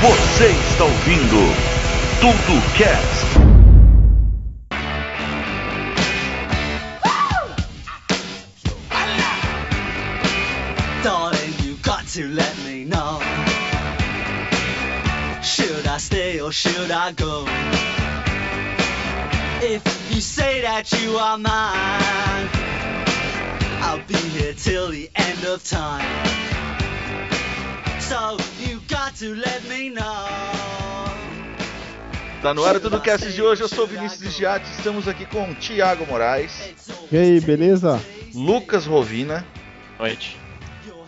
[0.00, 1.36] Você está ouvindo
[2.20, 3.38] Tudo Cast.
[11.02, 13.18] Darling, you got to let me know.
[15.42, 17.44] Should I stay or should I go?
[19.60, 19.82] If
[20.14, 22.48] you say that you are mine,
[23.82, 26.28] I'll be here till the end of time.
[28.08, 30.26] So you got to let me know.
[32.40, 35.26] Tá no ar o Tudo Cast de hoje, eu sou o Vinícius Giatti, estamos aqui
[35.26, 36.72] com Thiago Moraes,
[37.12, 38.00] E aí, beleza?
[38.34, 39.44] Lucas Rovina,
[39.98, 40.38] Noite.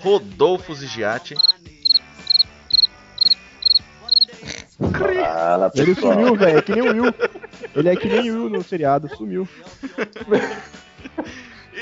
[0.01, 1.37] Rodolfo Zigiati,
[4.99, 6.59] Fala, Ele sumiu, velho.
[6.59, 7.15] É que nem o Will.
[7.77, 9.49] Ele é que nem o Will no seriado, sumiu.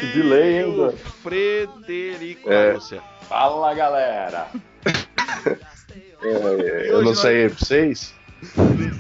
[0.03, 0.93] e delay, hein, o?
[1.23, 2.73] Frederico É.
[2.75, 3.03] Lúcia.
[3.29, 4.47] Fala, galera.
[6.23, 8.15] É, E eu não nós- sei pra vocês.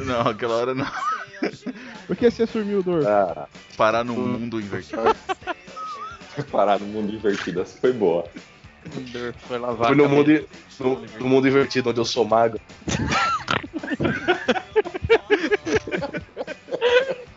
[0.05, 0.87] Não, aquela hora não.
[2.07, 3.07] Por que você sumiu, Dor?
[3.07, 3.46] Ah,
[3.77, 5.02] Parar no mundo invertido.
[6.51, 8.24] parar no mundo invertido, essa foi boa.
[9.46, 9.88] Foi lavar.
[9.88, 10.49] Fui a no mundo,
[10.80, 12.59] no, no mundo invertido, onde eu sou mago.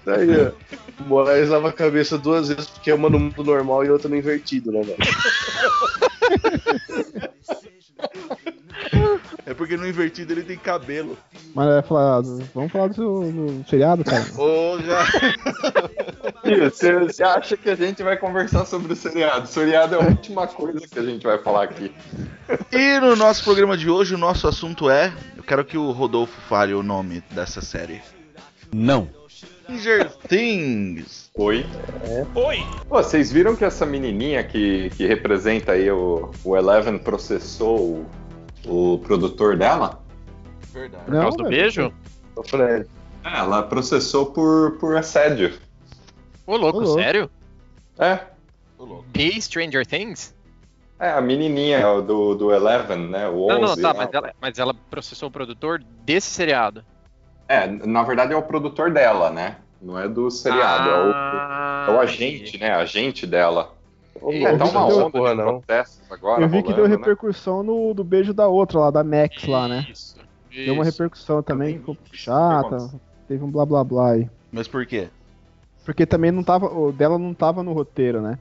[0.08, 0.52] Aí, ó.
[1.06, 4.10] O Moraes lava a cabeça duas vezes porque é uma no mundo normal e outra
[4.10, 4.98] no invertido, né, velho?
[9.46, 11.18] É porque no invertido ele tem cabelo.
[11.54, 12.22] Mas é falar,
[12.54, 14.24] vamos falar do, do seriado, cara.
[14.38, 15.06] Ô, já.
[16.70, 19.44] Você, você acha que a gente vai conversar sobre o seriado?
[19.44, 21.94] O seriado é a última coisa que a gente vai falar aqui.
[22.72, 25.14] E no nosso programa de hoje, o nosso assunto é.
[25.36, 28.02] Eu quero que o Rodolfo fale o nome dessa série.
[28.74, 29.10] Não.
[29.72, 31.32] Stranger Things.
[31.36, 31.66] Oi?
[32.36, 32.58] Oi!
[32.90, 38.06] Pô, vocês viram que essa menininha que, que representa aí o, o Eleven processou
[38.66, 40.04] o, o produtor dela?
[40.74, 41.06] Verdade.
[41.06, 41.94] Por Não, causa do beijo?
[42.36, 42.86] O Fred.
[43.24, 45.58] É, ela processou por, por assédio.
[46.46, 47.02] Ô, louco, Ô, louco.
[47.02, 47.30] sério?
[47.98, 48.20] É,
[48.78, 49.06] Ô, louco.
[49.16, 50.36] E Stranger Things?
[51.00, 53.28] é a menininha do, do Eleven, né?
[53.28, 53.54] O 11.
[53.54, 56.84] Não, não, tá, mas ela, mas ela processou o produtor desse seriado.
[57.52, 59.58] É, na verdade é o produtor dela, né?
[59.82, 62.72] Não é do seriado, é o- Ah, é o, agente, né?
[62.72, 63.74] Agente dela.
[64.30, 66.96] Ih, É, tá uma onda de protestos agora Eu vi que deu rolando, né?
[66.98, 69.88] repercussão no do beijo da outra lá, da Max lá, né?
[69.92, 70.16] Isso.
[70.50, 71.96] Deu uma repercussão também, ficou.
[71.96, 72.78] O chata.
[73.28, 74.30] Teve um blá blá blá aí.
[74.52, 75.08] Mas por quê?
[75.86, 76.68] Porque também não tava.
[76.68, 78.38] O dela não tava no roteiro, né?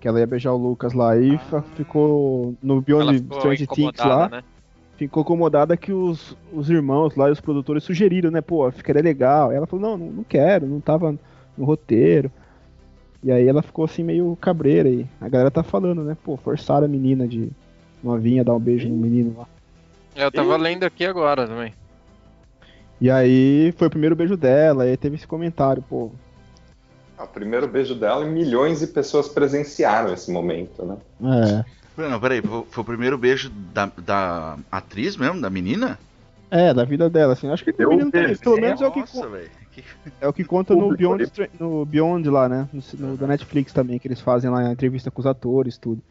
[0.00, 4.28] Que ela ia beijar o Lucas lá e fa- ficou no Beyond Stranger Things lá.
[4.28, 4.42] né?
[5.06, 8.42] Ficou incomodada que os, os irmãos lá e os produtores sugeriram, né?
[8.42, 9.50] Pô, ficaria legal.
[9.50, 11.16] Ela falou, não, não, não quero, não tava
[11.56, 12.30] no roteiro.
[13.24, 15.06] E aí ela ficou assim meio cabreira aí.
[15.18, 16.14] A galera tá falando, né?
[16.22, 17.50] Pô, forçaram a menina de
[18.04, 19.46] novinha a dar um beijo no menino lá.
[20.14, 21.72] Eu tava lendo aqui agora também.
[23.00, 26.10] E aí foi o primeiro beijo dela, aí teve esse comentário, pô.
[27.22, 30.96] O primeiro beijo dela e milhões de pessoas presenciaram esse momento, né?
[31.22, 31.80] É.
[32.08, 35.98] Não, peraí, foi o primeiro beijo da, da atriz mesmo, da menina?
[36.50, 37.48] É, da vida dela, assim.
[37.48, 39.50] Acho que Deu o menino também, pelo menos é o que, Nossa, velho.
[39.72, 39.84] Que-
[40.20, 42.68] é o que conta no Beyond, no Beyond lá, né?
[42.72, 46.02] No, no- da Netflix também, que eles fazem lá a entrevista com os atores, tudo.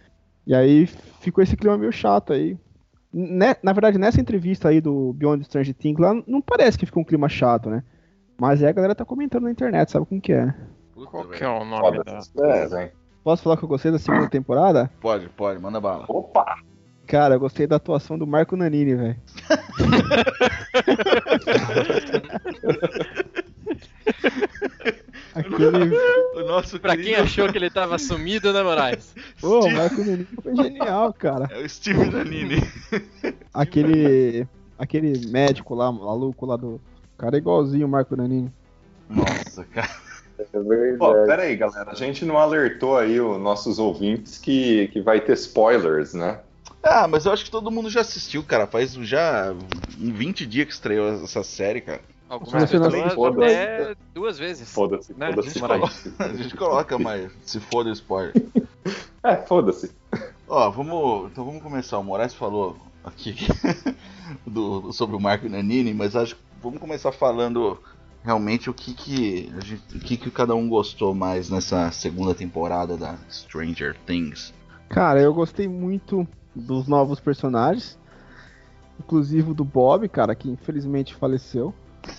[0.48, 0.88] E aí
[1.20, 2.58] ficou esse clima meio chato aí.
[3.12, 7.02] Né- na verdade, nessa entrevista aí do Beyond Stranger Things, lá não parece que ficou
[7.02, 7.84] um clima chato, né?
[8.40, 10.54] Mas aí a galera tá comentando na internet, sabe como que é.
[11.00, 12.82] Puta, Qual que é o nome da.
[12.84, 12.92] hein?
[13.24, 14.90] Posso falar que eu gostei da segunda temporada?
[15.02, 16.06] Pode, pode, manda bala.
[16.08, 16.58] Opa!
[17.08, 19.20] Cara, eu gostei da atuação do Marco Nanini, velho.
[25.34, 25.96] Aquele.
[26.36, 29.14] O nosso Pra quem achou que ele tava sumido, né, Moraes?
[29.40, 31.48] Pô, o Marco Nanini foi genial, cara.
[31.52, 32.62] É o Steve Nanini.
[33.54, 34.48] Aquele.
[34.78, 36.80] Aquele médico lá, maluco lá do.
[37.18, 38.52] Cara é igualzinho o Marco Nanini.
[39.10, 39.90] Nossa, cara.
[40.40, 40.98] É verdade.
[40.98, 41.92] Pô, pera aí, galera.
[41.92, 46.40] A gente não alertou aí os nossos ouvintes que, que vai ter spoilers, né?
[46.82, 48.66] Ah, mas eu acho que todo mundo já assistiu, cara.
[48.66, 49.54] Faz já
[49.98, 52.02] 20 dias que estreou essa série, cara.
[52.30, 54.72] Algumas pessoas até duas vezes.
[54.72, 55.34] Foda-se, Né?
[55.34, 56.14] foda-se, foda-se.
[56.20, 58.34] A gente coloca, mas se foda o spoiler.
[59.22, 59.92] É, foda-se.
[60.48, 61.30] Ó, vamos.
[61.30, 61.98] Então vamos começar.
[62.00, 63.36] O Moraes falou aqui
[64.48, 67.78] do, sobre o Marco Nanini, mas acho que vamos começar falando
[68.24, 72.34] realmente o que que, a gente, o que que cada um gostou mais nessa segunda
[72.36, 74.54] temporada da Stranger Things.
[74.90, 77.98] Cara, eu gostei muito dos novos personagens.
[79.00, 81.74] Inclusive o do Bob, cara, que infelizmente faleceu.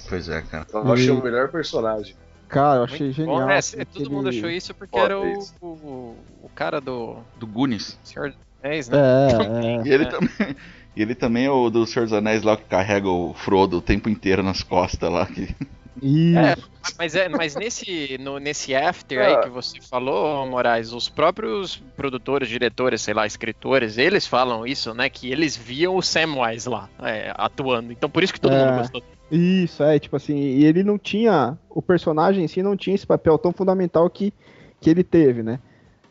[0.08, 0.66] Pois é, cara.
[0.72, 2.14] Eu achei o melhor personagem.
[2.48, 3.36] Cara, eu achei Muito genial.
[3.42, 3.50] bom.
[3.50, 7.18] É, assim, todo aquele- mundo achou isso porque Foda era o, o, o cara do
[7.38, 7.98] Do Goonies.
[8.02, 8.98] Senhor dos Anéis, né?
[8.98, 9.82] É, é.
[9.86, 10.08] E ele É.
[10.08, 10.56] também.
[10.96, 13.82] E ele também é o do Senhor dos Anéis lá que carrega o Frodo o
[13.82, 15.26] tempo inteiro nas costas lá.
[15.26, 15.54] Que...
[16.02, 16.38] Isso.
[16.38, 16.56] É,
[16.98, 19.40] mas, é, mas nesse, no, nesse after aí Ah.
[19.40, 25.08] que você falou, Moraes, os próprios produtores, diretores, sei lá, escritores, eles falam isso, né?
[25.10, 27.92] Que eles viam o Samwise lá é, atuando.
[27.92, 28.66] Então por isso que todo É.
[28.66, 29.02] mundo gostou.
[29.30, 33.06] Isso, é, tipo assim, e ele não tinha, o personagem em si não tinha esse
[33.06, 34.32] papel tão fundamental que,
[34.80, 35.58] que ele teve, né?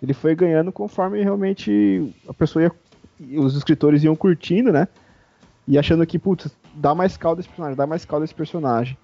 [0.01, 4.87] Ele foi ganhando conforme realmente a pessoa ia, os escritores iam curtindo, né?
[5.67, 8.97] E achando que, putz, dá mais caldo esse personagem, dá mais caldo esse personagem.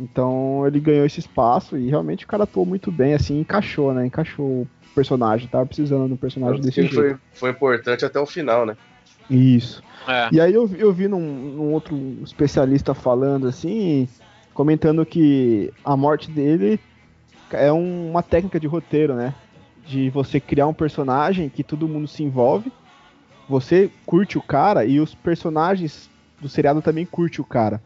[0.00, 4.06] Então ele ganhou esse espaço e realmente o cara atuou muito bem, assim, encaixou, né?
[4.06, 6.94] Encaixou o personagem, tava precisando de um personagem desse jeito.
[6.94, 8.76] foi, foi importante até o final, né?
[9.28, 9.82] Isso.
[10.08, 10.28] É.
[10.32, 14.08] E aí eu, vi- eu vi num, num outro especialista falando assim,
[14.54, 16.80] comentando que a morte dele
[17.50, 19.34] é um- uma técnica de roteiro, né?
[19.86, 22.72] De você criar um personagem que todo mundo se envolve,
[23.48, 26.08] você curte o cara e os personagens
[26.40, 27.82] do seriado também curte o cara.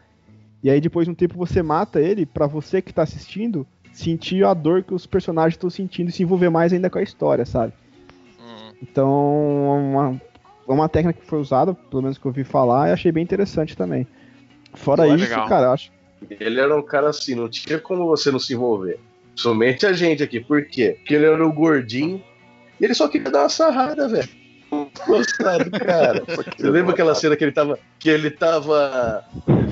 [0.65, 4.43] E aí depois de um tempo você mata ele pra você que tá assistindo sentir
[4.43, 7.45] a dor que os personagens estão sentindo e se envolver mais ainda com a história,
[7.45, 7.71] sabe?
[8.39, 8.73] Hum.
[8.81, 10.21] Então, é uma,
[10.67, 13.21] é uma técnica que foi usada, pelo menos que eu ouvi falar, e achei bem
[13.21, 14.07] interessante também.
[14.73, 15.47] Fora Pô, isso, legal.
[15.47, 15.91] cara, eu acho.
[16.31, 18.99] Ele era um cara assim, não tinha como você não se envolver.
[19.35, 20.39] Somente a gente aqui.
[20.39, 20.95] Por quê?
[20.97, 22.23] Porque ele era o gordinho
[22.81, 24.29] e ele só queria dar uma sarrada, velho.
[25.05, 26.23] Gostado, cara.
[26.57, 27.77] Você lembra aquela cena que ele tava.
[27.99, 29.23] Que ele tava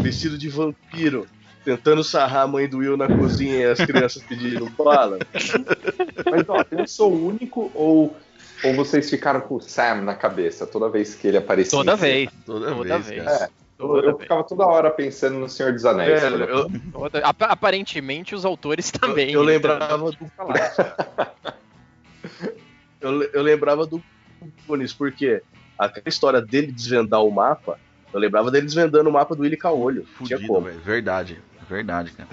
[0.04, 1.26] vestido de vampiro,
[1.64, 5.18] tentando sarrar a mãe do Will na cozinha e as crianças pedindo bala?
[6.30, 8.16] Mas ó, eu sou o único ou,
[8.64, 11.72] ou vocês ficaram com o Sam na cabeça toda vez que ele aparecia?
[11.78, 12.30] Toda vez.
[12.46, 13.42] Toda, Toda vez, vez.
[13.42, 13.46] É,
[13.80, 14.22] eu, Toda eu vez.
[14.22, 16.22] ficava toda hora pensando no Senhor dos Anéis.
[16.22, 19.32] Quando eu, Toda- aparentemente os autores também.
[19.32, 20.32] eu então, lembrava do.
[23.02, 24.02] eu, eu lembrava do
[24.68, 25.42] Nunes, porque
[25.78, 27.80] aquela história dele desvendar o mapa,
[28.14, 30.04] eu lembrava dele desvendando o mapa do Willy Caolho.
[30.18, 30.62] Tinha Fudido, como.
[30.68, 30.80] velho.
[30.80, 31.42] Verdade.
[31.70, 32.30] Verdade, cara.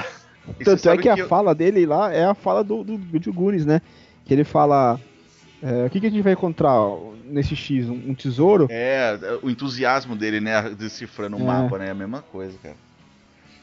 [0.58, 2.98] E Tanto é sabe que a eu- fala dele lá é a fala do, do,
[2.98, 3.80] do Gunis, né?
[4.24, 4.98] Que ele fala.
[5.62, 6.76] é, o que, que a gente vai encontrar
[7.24, 7.88] nesse X?
[7.88, 8.66] Um, um tesouro?
[8.70, 11.44] É, o entusiasmo dele, né, decifrando o É.
[11.44, 12.76] mapa, né, é a mesma coisa, cara.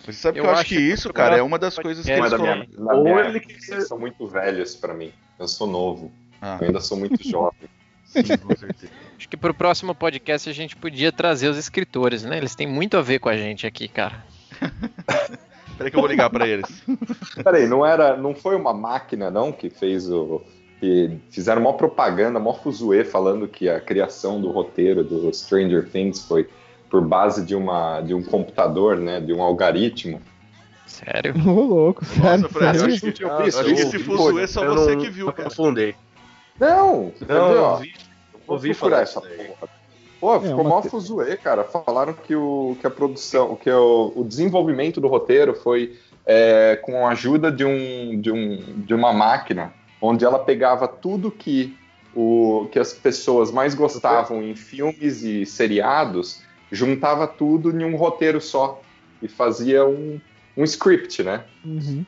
[0.06, 2.06] Você sabe Eu que eu acho acho que que isso, cara, é uma das coisas
[2.06, 2.56] que é, eles na falam.
[2.78, 5.12] minha, Ou minha ele vocês são muito velhos pra mim.
[5.38, 6.12] Eu sou novo.
[6.42, 7.68] Ah, Eu ainda sou muito jovem.
[8.08, 8.92] Sim, com certeza.
[9.18, 12.38] Acho que pro próximo podcast a gente podia trazer os escritores, né?
[12.38, 14.24] Eles têm muito a ver com a gente aqui, cara.
[15.78, 16.84] Peraí que eu vou ligar pra eles.
[17.44, 20.42] Peraí, não era, não foi uma máquina não que fez o
[20.80, 26.20] que fizeram mó propaganda, mó fuzuê falando que a criação do roteiro do Stranger Things
[26.26, 26.48] foi
[26.90, 30.22] por base de uma de um computador, né, de um algoritmo.
[30.86, 31.34] Sério?
[31.48, 32.42] Ô, louco, sério.
[32.44, 34.64] Nossa, Fred, eu acho que, Eu eu vi, acho que eu esse fuzuê é só
[34.64, 35.42] eu você não- que viu, cara.
[35.48, 35.96] aprofundei.
[36.60, 37.94] Não, Não, eu vi.
[38.46, 39.48] Vou ouvi procurar falar essa disso aí.
[39.48, 39.70] porra.
[40.20, 41.64] Pô, É, ficou uma mó te- fuzuê, cara.
[41.64, 45.96] Falaram que o, que a produção, que o, o desenvolvimento do roteiro foi
[46.26, 51.30] é, com a ajuda de, um, de, um, de uma máquina, onde ela pegava tudo
[51.30, 51.78] que,
[52.16, 58.42] o, que as pessoas mais gostavam em filmes e seriados, juntava tudo em um roteiro
[58.42, 58.82] só
[59.22, 60.20] e fazia um,
[60.56, 61.44] um script, né?
[61.64, 62.04] Uhum.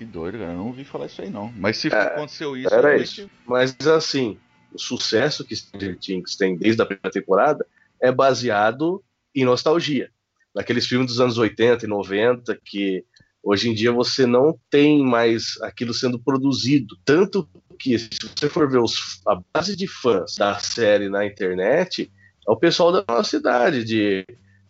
[0.00, 0.52] Que doido, cara.
[0.52, 1.52] Eu não ouvi falar isso aí, não.
[1.58, 4.38] Mas se É, aconteceu isso, era realmente- Mas assim,
[4.72, 7.66] o sucesso que Stranger Things tem desde a primeira temporada
[8.00, 9.04] é baseado
[9.34, 10.10] em nostalgia.
[10.54, 13.04] Naqueles filmes dos anos 80 e 90 que
[13.42, 16.96] hoje em dia você não tem mais aquilo sendo produzido.
[17.04, 17.46] Tanto
[17.78, 22.10] que, se você for ver os- a base de fãs da série na internet,
[22.48, 24.26] é o pessoal da nossa idade, de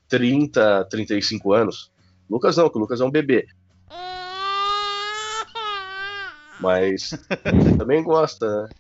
[0.09, 1.93] 30, 35 anos.
[2.29, 3.47] Lucas não, que o Lucas é um bebê.
[6.61, 7.11] Mas
[7.79, 8.71] também gosta, né?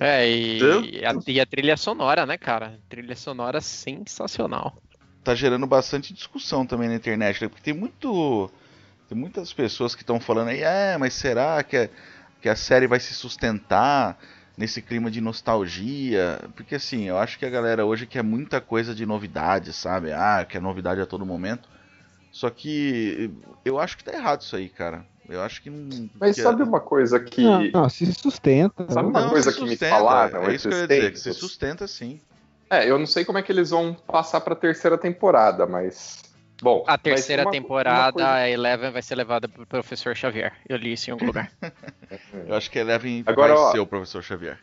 [0.00, 2.80] É, e, e a, e a trilha sonora, né, cara?
[2.88, 4.82] Trilha sonora sensacional.
[5.22, 7.48] tá gerando bastante discussão também na internet, né?
[7.48, 8.50] Porque tem muito.
[9.08, 11.90] Tem muitas pessoas que estão falando aí, é, mas será que a,
[12.40, 14.18] que a série vai se sustentar
[14.56, 16.40] nesse clima de nostalgia?
[16.56, 20.12] Porque assim, eu acho que a galera hoje quer muita coisa de novidade, sabe?
[20.12, 21.68] Ah, quer novidade a todo momento.
[22.32, 23.32] Só que
[23.64, 25.06] eu acho que tá errado isso aí, cara.
[25.28, 26.08] Eu acho que não.
[26.18, 27.42] Mas que sabe uma coisa que.
[27.42, 28.84] Não, não, se sustenta.
[28.90, 31.18] Sabe uma Não, coisa que me sustenta, falaram É isso que eu ia dizer, que
[31.20, 32.20] se sustenta sim.
[32.68, 36.22] É, eu não sei como é que eles vão passar pra terceira temporada, mas.
[36.60, 36.84] Bom.
[36.86, 40.52] A terceira uma- temporada, uma coisa- a Eleven vai ser levada pro Professor Xavier.
[40.68, 41.50] Eu li isso em algum lugar.
[42.46, 44.58] Eu acho que Eleven Agora, vai ó, ser o professor Xavier.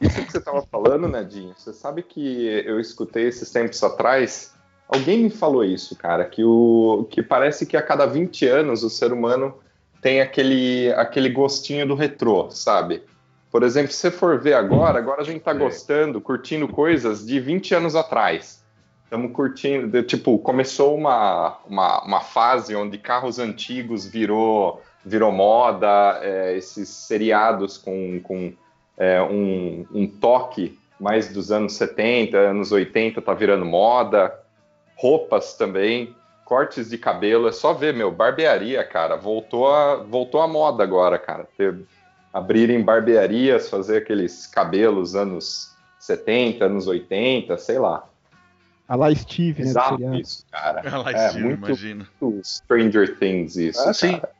[0.00, 4.54] Isso que você tava falando, Nedinho, você sabe que eu escutei esses tempos atrás.
[4.88, 8.90] Alguém me falou isso, cara, que, o, que parece que a cada 20 anos o
[8.90, 9.54] ser humano
[10.00, 13.02] tem aquele, aquele gostinho do retrô, sabe?
[13.50, 15.60] Por exemplo, se você for ver agora, agora a gente tá Sei.
[15.60, 18.64] gostando, curtindo coisas de 20 anos atrás.
[19.04, 19.88] Estamos curtindo.
[19.88, 26.88] de- tipo, começou uma, uma, uma fase onde carros antigos virou, virou moda, é, esses
[26.88, 28.52] seriados com, com
[28.96, 34.32] é, um, um toque mais dos anos 70, anos 80 tá virando moda.
[34.96, 40.48] Roupas também, cortes de cabelo, é só ver, meu, barbearia, cara, voltou a, voltou a
[40.48, 41.46] moda agora, cara.
[41.56, 41.78] Ter,
[42.32, 48.08] abrirem barbearias, fazer aqueles cabelos anos 70, anos 80, sei lá.
[48.88, 49.72] A lá Steve, né?
[49.72, 50.14] seriado.
[50.14, 50.80] isso, cara.
[50.84, 52.08] Ela É, Steve, muito- imagina.
[52.20, 54.12] Muito Stranger Things isso, Ah, sim.
[54.18, 54.30] cara.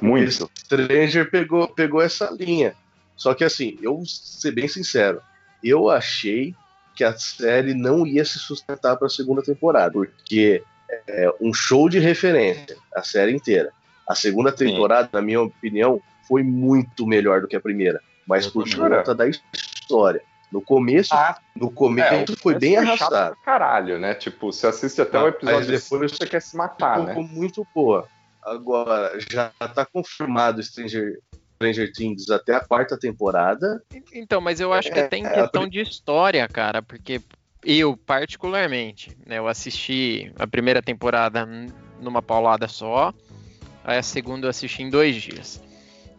[0.00, 0.50] Muito.
[0.58, 2.74] Stranger pegou, pegou essa linha.
[3.16, 5.20] Só que assim, eu vou ser bem sincero,
[5.62, 6.54] eu achei
[6.94, 10.62] que a série não ia se sustentar para a segunda temporada, porque
[11.06, 13.72] é um show de referência a série inteira.
[14.08, 18.52] A segunda temporada, na minha opinião, foi muito melhor do que a primeira, mas Eu
[18.52, 20.22] por conta da história.
[20.50, 23.36] No começo, Ah, no começo é, foi bem arrastado.
[23.44, 24.14] Caralho, né?
[24.14, 27.30] Tipo, você assiste até o Ah, episódio mas depois você quer se matar, ficou né?
[27.32, 28.08] muito boa.
[28.42, 31.20] Agora, já tá confirmado Stranger,
[31.60, 33.82] Stranger Things até a quarta temporada.
[34.14, 37.20] Então, mas eu acho que É, até em é, questão de história, cara, porque
[37.62, 41.46] eu, particularmente, né, eu assisti a primeira temporada
[42.00, 43.12] numa paulada só,
[43.84, 45.62] aí a segunda eu assisti em dois dias.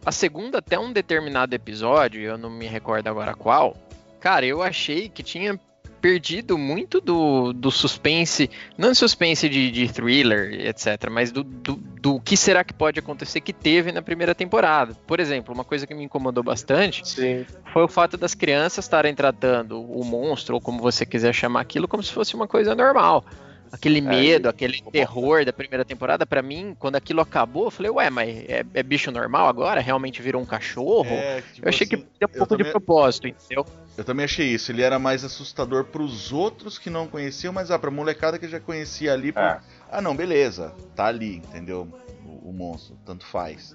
[0.06, 3.76] A segunda, até um determinado episódio, eu não me recordo agora qual,
[4.20, 5.58] cara, eu achei que tinha
[6.02, 12.20] perdido muito do, do suspense, não suspense de, de thriller, etc., mas do, do, do
[12.20, 14.94] que será que pode acontecer que teve na primeira temporada.
[15.06, 17.46] Por exemplo, uma coisa que me incomodou bastante Sim.
[17.72, 21.86] foi o fato das crianças estarem tratando o monstro, ou como você quiser chamar aquilo,
[21.86, 23.24] como se fosse uma coisa normal.
[23.72, 28.10] Aquele medo, aquele terror da primeira temporada, pra mim, quando aquilo acabou, eu falei, ué,
[28.10, 29.80] mas é, é bicho normal agora?
[29.80, 31.06] Realmente virou um cachorro?
[31.08, 33.64] É, tipo eu achei que assim, deu um pouco de também- propósito, entendeu?
[33.96, 34.70] Eu também achei isso.
[34.70, 38.60] Ele era mais assustador pros outros que não conheciam, mas ah, pra molecada que já
[38.60, 39.30] conhecia ali.
[39.34, 39.58] É.
[39.90, 40.74] Ah, não, beleza.
[40.94, 41.88] Tá ali, entendeu?
[42.26, 43.74] O, o monstro, tanto faz.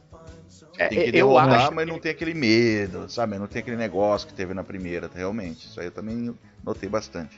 [0.77, 3.39] É, Tem que eu derrotar, acho mas não tem aquele medo, sabe?
[3.39, 5.65] Não tem aquele negócio que teve na primeira, realmente.
[5.65, 7.35] Isso aí eu também notei bastante.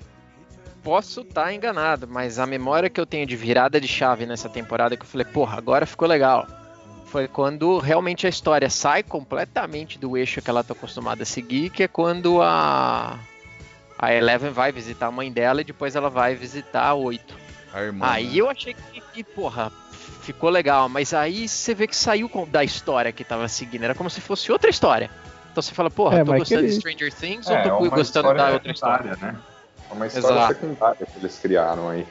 [0.84, 4.96] Posso estar enganado, mas a memória que eu tenho de virada de chave nessa temporada
[4.96, 6.48] que eu falei, porra, agora ficou legal.
[7.06, 11.70] Foi quando realmente a história sai completamente do eixo que ela tá acostumada a seguir,
[11.72, 13.18] que é quando a
[13.98, 17.36] a Eleven vai visitar a mãe dela e depois ela vai visitar a Oito.
[17.74, 18.06] A irmã.
[18.10, 18.32] Aí né?
[18.38, 19.70] eu achei que, que, porra,
[20.22, 23.94] ficou legal, mas aí você vê que saiu com- da história que tava seguindo, era
[23.94, 25.10] como se fosse outra história.
[25.52, 28.28] Então você fala, porra, É, tô gostando de Stranger Things É, ou tô é gostando
[28.30, 29.18] da história outra história?
[29.22, 29.36] né?
[29.90, 30.54] É uma história Exato.
[30.54, 32.06] secundária que eles criaram aí.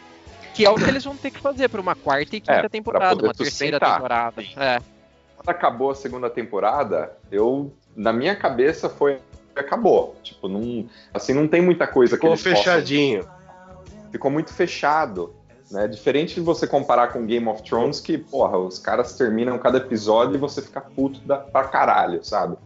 [0.54, 2.68] Que é o que eles vão ter que fazer pra uma quarta e quinta É,
[2.68, 4.42] temporada, uma terceira temporada.
[4.56, 4.80] É.
[5.36, 9.20] Quando acabou a segunda temporada, eu, na minha cabeça, foi
[9.54, 10.16] acabou.
[10.22, 13.28] Tipo, não, assim, não tem muita coisa que Ficou eles possam- fechadinho.
[14.12, 15.34] ficou muito fechado.
[15.70, 15.86] Né?
[15.86, 20.34] Diferente de você comparar com Game of Thrones, que, porra, os caras terminam cada episódio
[20.34, 22.56] e você fica puto da, pra caralho, sabe?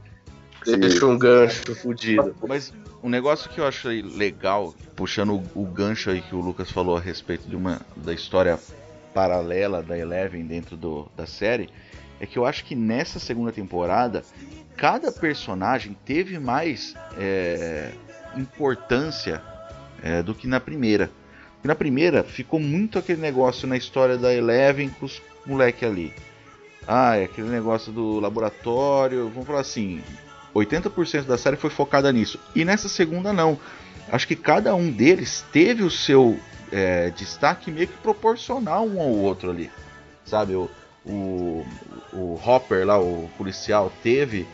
[0.66, 2.35] E- Deixa um gancho fudido.
[2.47, 2.73] Mas
[3.03, 6.97] um negócio que eu achei legal, puxando o, o gancho aí que o Lucas falou
[6.97, 8.59] a respeito de uma da história
[9.13, 11.69] paralela da Eleven dentro do, da série,
[12.21, 14.23] é que eu acho que nessa segunda temporada
[14.77, 17.93] cada personagem teve mais é,
[18.37, 19.43] importância
[20.03, 21.11] é, do que na primeira.
[21.55, 26.13] Porque na primeira ficou muito aquele negócio na história da Eleven com os moleque ali.
[26.87, 30.03] Ah, é aquele negócio do laboratório, vamos falar assim,
[30.55, 32.39] 80% da série foi focada nisso.
[32.55, 33.59] E nessa segunda não.
[34.11, 36.39] Acho que cada um deles teve o seu
[36.71, 39.71] é, destaque meio que proporcional um ao outro ali.
[40.25, 40.69] Sabe, o,
[41.07, 41.65] o,
[42.13, 44.47] o Hopper lá, o policial, teve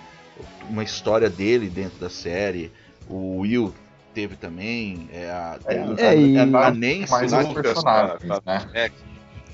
[0.69, 2.71] uma história dele dentro da série.
[3.09, 3.75] O Will
[4.15, 5.09] teve também.
[5.13, 8.91] É, a, É, a, é, e- a, a Nancy mais lá personagens, né?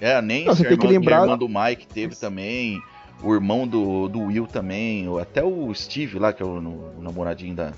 [0.01, 2.17] é, a Nancy, Não, você a, tem que irmã, lembrar- a irmã do Mike teve
[2.17, 2.83] também,
[3.23, 6.91] o irmão do, do Will também, ou até o Steve lá, que é o, no-
[6.99, 7.73] o namoradinho da,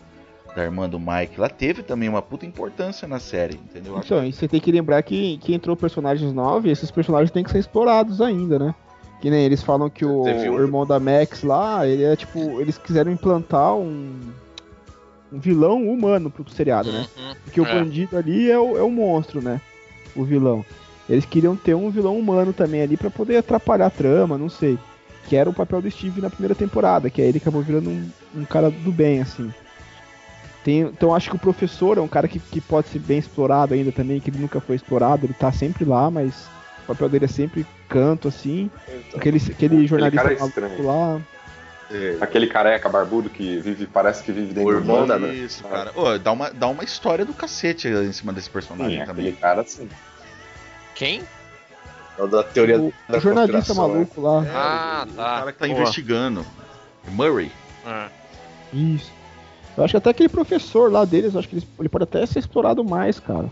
[0.54, 3.98] da irmã do Mike, lá teve também uma puta importância na série, entendeu?
[4.04, 7.44] Então, e você tem que lembrar que, que entrou personagens novos e esses personagens têm
[7.44, 8.74] que ser explorados ainda, né?
[9.20, 12.60] Que nem eles falam que o, um- o irmão da Max lá, ele é tipo,
[12.60, 14.12] eles quiseram implantar um,
[15.32, 17.06] um vilão humano pro seriado, né?
[17.16, 17.34] Uhum.
[17.44, 17.72] Porque o É.
[17.74, 19.60] bandido ali é o, é o monstro, né?
[20.14, 20.64] O vilão.
[21.08, 24.76] Eles queriam ter um vilão humano também ali pra poder atrapalhar a trama, não sei.
[25.28, 28.08] Que era o papel do Steve na primeira temporada, que aí ele acabou virando um,
[28.34, 29.52] um cara do bem, assim.
[30.64, 33.74] Tem, então acho que o professor é um cara que, que pode ser bem explorado
[33.74, 36.48] ainda também, que ele nunca foi explorado, ele tá sempre lá, mas
[36.82, 38.70] o papel dele é sempre canto, assim.
[39.14, 41.20] Aquele, aquele jornalista cara é lá.
[41.88, 45.20] É, Aquele careca barbudo que vive, parece que vive dentro O do irmão mundo.
[45.20, 45.92] da- Isso, cara.
[45.94, 49.26] Ô, dá, uma, dá uma história do cacete em cima desse personagem Sim, também.
[49.26, 49.88] aquele cara assim.
[50.96, 51.22] Quem?
[52.18, 53.80] É o da teoria O, da o jornalista né?
[53.80, 54.44] maluco lá.
[54.44, 55.22] É, Ah, o, o tá.
[55.38, 55.78] cara que tá Boa.
[55.80, 56.46] investigando.
[57.08, 57.52] Murray.
[57.84, 58.08] Ah,
[58.72, 59.12] Isso.
[59.76, 62.38] Eu acho que até aquele professor lá deles, acho que ele, ele pode até ser
[62.38, 63.48] explorado mais, cara.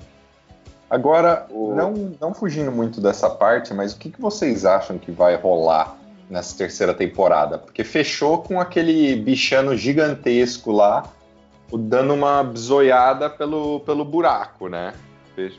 [0.88, 5.10] Agora, O- não, não fugindo muito dessa parte, mas o que, que vocês acham que
[5.12, 5.96] vai rolar
[6.30, 7.58] nessa terceira temporada?
[7.58, 11.04] Porque fechou com aquele bichano gigantesco lá,
[11.72, 14.94] dando uma bizoiada pelo, pelo buraco, né?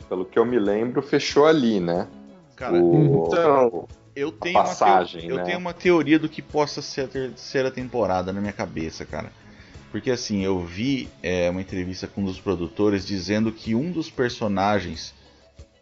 [0.08, 2.08] Pelo que eu me lembro, fechou ali, né?
[2.56, 5.44] Cara, O- Então, eu tenho, passagem, uma teo- eu né?
[5.44, 9.30] tenho uma teoria do que possa ser a terceira temporada na minha cabeça, cara.
[9.92, 14.10] Porque assim, eu vi é, uma entrevista com um dos produtores dizendo que um dos
[14.10, 15.14] personagens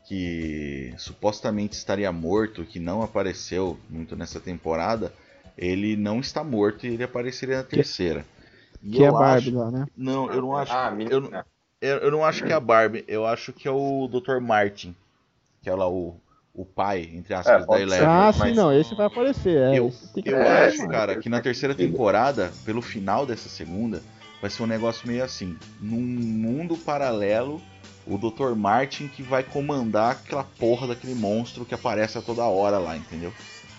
[0.06, 5.12] que supostamente estaria morto, que não apareceu muito nessa temporada,
[5.56, 8.24] ele não está morto e ele apareceria na terceira.
[8.82, 9.86] E Que é a Barbie acho- lá, né?
[9.96, 10.72] Não, eu não acho.
[10.72, 11.30] Ah, eu,
[11.80, 14.40] eu, eu não acho que é a Barbie, eu acho que é o Dr.
[14.40, 14.94] Martin,
[15.62, 16.16] que é lá o,
[16.54, 17.82] o pai, entre aspas, É, da pode ser.
[17.88, 18.06] Eleven.
[18.06, 19.56] Ah, mas- sim, não, esse vai aparecer.
[19.58, 19.92] É, Eu-
[20.24, 20.88] Eu É, acho, sim.
[20.88, 24.00] cara, que na terceira temporada, pelo final dessa segunda,
[24.40, 25.56] vai ser um negócio meio assim.
[25.80, 27.60] Num mundo paralelo,
[28.06, 28.54] o Dr.
[28.54, 33.32] Martin que vai comandar aquela porra daquele monstro que aparece a toda hora lá, entendeu?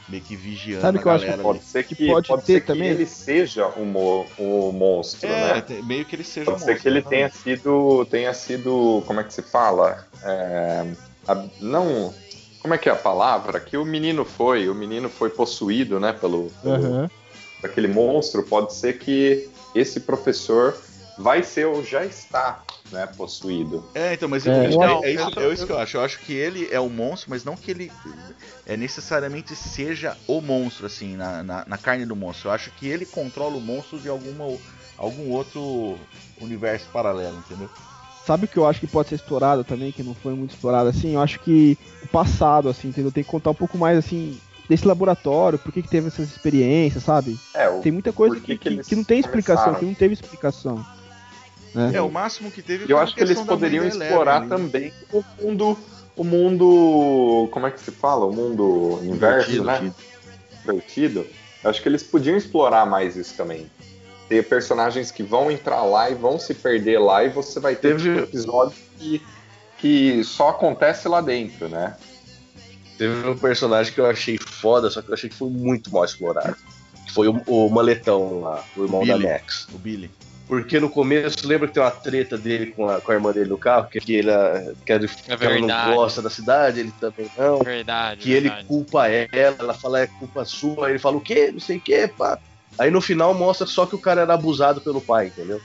[0.09, 1.67] Meio que vigiando Sabe a que eu acho que galera Pode ali.
[1.67, 2.89] ser que, pode pode ter ser que também.
[2.89, 5.81] ele seja o, mo, o monstro, É, né?
[5.83, 6.81] meio que ele seja Pode um ser monstro.
[6.83, 7.59] que ele tenha exatamente.
[7.61, 10.05] sido, tenha sido, como é que se fala?
[10.23, 10.85] É,
[11.27, 12.13] a- não,
[12.65, 13.59] como é que é a palavra?
[13.59, 17.07] Que o menino foi, o menino foi possuído, né, pelo, pelo
[17.61, 18.41] aquele monstro.
[18.41, 20.75] Pode ser que esse professor
[21.15, 23.83] vai ser ou já está, né, possuído.
[23.93, 25.97] É, então, mas É, é, acho- é isso, é isso que eu acho.
[25.97, 27.91] Eu acho que ele é o monstro, mas não que ele
[28.65, 32.49] é necessariamente seja o monstro, assim, na, na, na carne do monstro.
[32.49, 34.45] Eu acho que ele controla o monstro de alguma,
[34.97, 35.99] algum outro
[36.41, 37.69] universo paralelo, entendeu?
[38.25, 40.89] Sabe o que eu acho que pode ser explorado também, que não foi muito explorado
[40.89, 41.13] assim?
[41.13, 43.11] Eu acho que o passado, assim, entendeu?
[43.11, 47.03] Tem que contar um pouco mais, assim, desse laboratório, por que, que teve essas experiências,
[47.03, 47.37] sabe?
[47.53, 49.79] É, o, Tem muita coisa que, que que não tem explicação, começaram?
[49.79, 50.83] que não teve explicação.
[51.73, 51.91] Né?
[51.95, 55.77] É, o máximo que teve eu acho que eles poderiam Eleven explorar também o mundo,
[56.15, 58.25] o mundo, como é que se fala?
[58.25, 59.93] O mundo inverso, Invertido, né?
[60.61, 61.27] divertido,
[61.63, 63.67] eu acho que eles podiam explorar mais isso também.
[64.27, 67.95] Ter personagens que vão entrar lá e vão se perder lá e você vai ter
[67.95, 69.21] Teve- tipo, episódios que,
[69.77, 71.95] que só acontece lá dentro, né?
[72.97, 76.05] teve um personagem que eu achei foda, só que eu achei que foi muito mal
[76.05, 76.55] explorado.
[77.05, 79.27] Que foi o, o Maletão lá, o irmão da Billy.
[79.27, 79.67] Max.
[79.73, 80.09] O Billy.
[80.47, 83.49] Porque no começo, lembra que tem uma treta dele com a, com a irmã dele
[83.49, 83.87] no carro?
[83.89, 84.31] Que, que, ele,
[84.85, 87.59] que, ele, que ela não gosta da cidade, ele também não.
[87.59, 88.21] verdade.
[88.21, 88.67] que ele verdade.
[88.67, 91.49] culpa ela, ela fala é culpa sua, aí ele fala o quê?
[91.51, 92.39] Não sei o quê, pá.
[92.77, 95.61] Aí no final mostra só que o cara era abusado pelo pai, entendeu?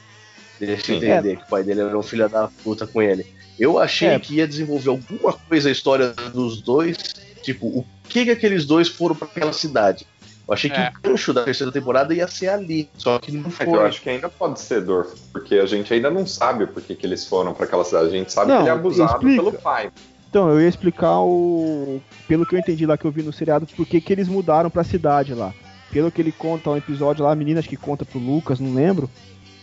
[0.58, 1.06] Deixa eu Sim.
[1.06, 3.26] entender que o pai dele era um filho da puta com ele.
[3.58, 4.18] Eu achei É.
[4.18, 6.96] que ia desenvolver alguma coisa a história dos dois,
[7.42, 10.06] tipo, o que que aqueles dois foram pra aquela cidade.
[10.46, 10.88] Eu achei que É.
[10.90, 13.66] o gancho da terceira temporada ia ser ali, só que não É foi.
[13.66, 16.82] que eu acho que ainda pode ser Dorf, porque a gente ainda não sabe por
[16.82, 18.08] que, que eles foram para aquela cidade.
[18.08, 19.42] A gente sabe Não, que ele é abusado explica.
[19.42, 19.90] pelo pai.
[20.28, 22.00] Então, eu ia explicar o.
[22.28, 24.70] Pelo que eu entendi lá que eu vi no seriado, por que que eles mudaram
[24.70, 25.52] pra cidade lá.
[25.92, 28.72] Pelo que ele conta um episódio lá, a menina acho que conta pro Lucas, não
[28.74, 29.10] lembro.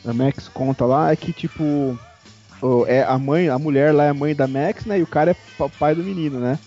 [0.05, 1.97] A Max conta lá, é que tipo.
[2.87, 4.99] é a mãe, a mulher lá é a mãe da Max, né?
[4.99, 6.59] E o cara é pa- pai do menino, né?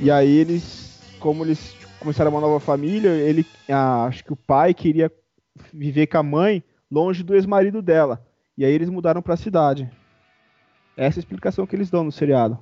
[0.00, 0.98] E aí eles.
[1.20, 3.46] Como eles começaram uma nova família, ele.
[3.68, 5.10] ah, acho que o pai queria
[5.72, 8.24] viver com a mãe longe do ex-marido dela.
[8.56, 9.90] E aí eles mudaram pra cidade.
[10.96, 12.58] Essa é a explicação que eles dão no seriado.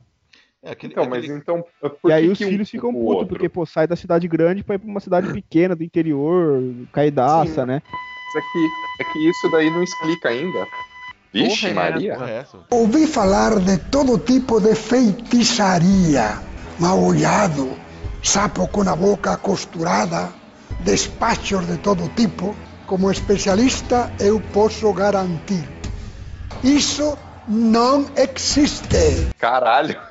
[0.62, 1.64] É, aquele, Então, mas aquele- então.
[2.02, 4.28] Por e aí que os que um filhos ficam putos, porque, pô, sai da cidade
[4.28, 7.82] grande pra ir pra uma cidade pequena do interior, caidaça, Sim, né?
[8.36, 8.68] É que,
[9.00, 10.66] é que isso daí não explica ainda.
[11.32, 12.12] Vixe, Porra, é, Maria.
[12.14, 12.44] É?
[12.70, 16.38] Ouvi falar de todo tipo de feitiçaria,
[16.78, 17.76] mal olhado,
[18.22, 20.28] sapo com a boca costurada,
[20.80, 22.54] despachos de todo tipo.
[22.86, 25.64] Como especialista, eu posso garantir.
[26.62, 29.30] Isso não existe.
[29.38, 30.09] Caralho.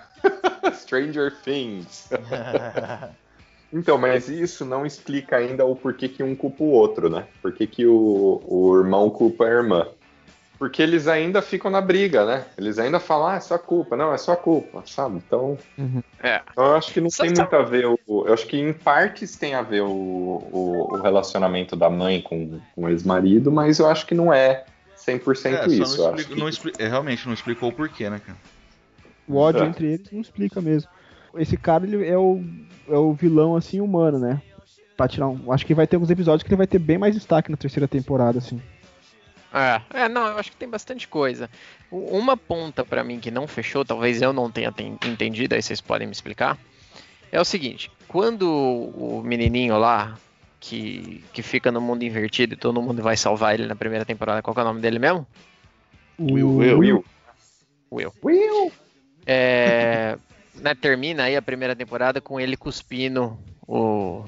[0.73, 2.09] Stranger Things.
[3.71, 7.25] então, mas isso não explica ainda o porquê que um culpa o outro, né?
[7.41, 9.87] Por que, que o, o irmão culpa a irmã.
[10.57, 12.45] Porque eles ainda ficam na briga, né?
[12.57, 13.95] Eles ainda falam, ah, é sua culpa.
[13.95, 15.21] Não, é sua culpa, sabe?
[15.25, 15.57] Então,
[16.21, 16.41] É.
[16.51, 17.85] então eu acho que não Sabe- tem muito a ver.
[17.85, 22.21] O, eu acho que em partes tem a ver o, o, o relacionamento da mãe
[22.21, 24.65] com, com o ex-marido, mas eu acho que não é
[24.97, 25.71] 100% É, só isso.
[25.71, 28.37] eu não acho explica, que- não expli- é, realmente não explicou o porquê, né, cara?
[29.29, 29.67] O ódio É.
[29.67, 30.89] entre eles não explica mesmo.
[31.35, 32.43] Esse cara, ele é o,
[32.87, 34.41] é o vilão, assim, humano, né?
[34.97, 35.51] Pra tirar um...
[35.51, 37.87] Acho que vai ter alguns episódios que ele vai ter bem mais destaque na terceira
[37.87, 38.59] temporada, assim.
[39.53, 41.49] É, é, não, eu acho que tem bastante coisa.
[41.91, 45.79] Uma ponta pra mim que não fechou, talvez eu não tenha ten- entendido, aí vocês
[45.81, 46.57] podem me explicar.
[47.31, 50.17] É o seguinte, quando o menininho lá,
[50.59, 54.41] que, que fica no mundo invertido e todo mundo vai salvar ele na primeira temporada,
[54.41, 55.25] qual que é o nome dele mesmo?
[56.17, 57.03] O Will, Will.
[57.91, 58.13] Will.
[58.23, 58.71] Will.
[59.31, 60.17] É,
[60.55, 63.37] né, termina aí a primeira temporada com ele cuspindo
[63.67, 64.25] o,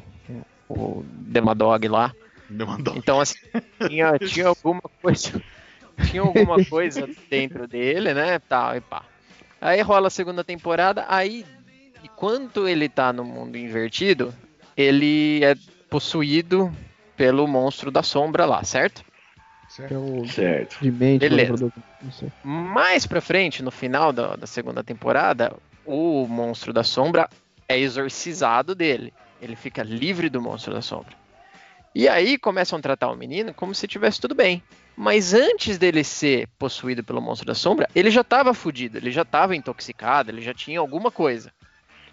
[0.69, 2.13] o Demadog lá.
[2.47, 2.95] Me mandou.
[2.95, 3.39] Então, assim,
[3.87, 5.41] tinha, tinha alguma coisa.
[6.07, 8.37] Tinha alguma coisa dentro dele, né?
[8.47, 9.03] Tal, e pá.
[9.59, 11.45] Aí rola a segunda temporada, aí
[12.03, 14.31] enquanto ele tá no mundo invertido,
[14.77, 15.55] ele é
[15.89, 16.71] possuído
[17.17, 19.03] pelo monstro da sombra lá, certo?
[19.87, 20.77] Que é o Certo.
[20.81, 21.71] de mente, Beleza.
[22.43, 25.53] Mais pra frente, no final da, da segunda temporada,
[25.85, 27.29] o monstro da sombra
[27.67, 29.13] é exorcizado dele.
[29.41, 31.15] Ele fica livre do monstro da sombra.
[31.93, 34.61] E aí começam a tratar o menino como se tivesse tudo bem.
[34.95, 39.23] Mas antes dele ser possuído pelo monstro da sombra, ele já estava fudido, ele já
[39.23, 41.51] estava intoxicado, ele já tinha alguma coisa.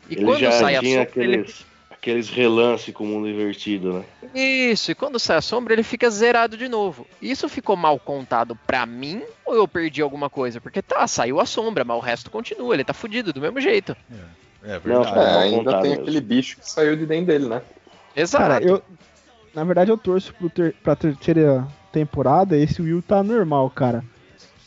[0.09, 1.66] E ele quando já sai a tinha sombra, ele aqueles,
[2.00, 4.04] aqueles relances com o mundo invertido, né?
[4.34, 7.06] Isso, e quando sai a sombra, ele fica zerado de novo.
[7.20, 10.61] Isso ficou mal contado pra mim ou eu perdi alguma coisa?
[10.61, 13.96] Porque tá, saiu a sombra, mas o resto continua, ele tá fudido do mesmo jeito.
[14.62, 15.08] É Não, verdade.
[15.08, 16.02] É, Mal ainda tem mesmo.
[16.02, 17.62] aquele bicho que saiu de dentro dele, né?
[18.14, 18.44] Exato.
[18.44, 18.82] Cara, eu.
[19.54, 22.56] Na verdade, eu torço pro ter, pra terceira temporada.
[22.56, 24.04] Esse Will tá normal, cara.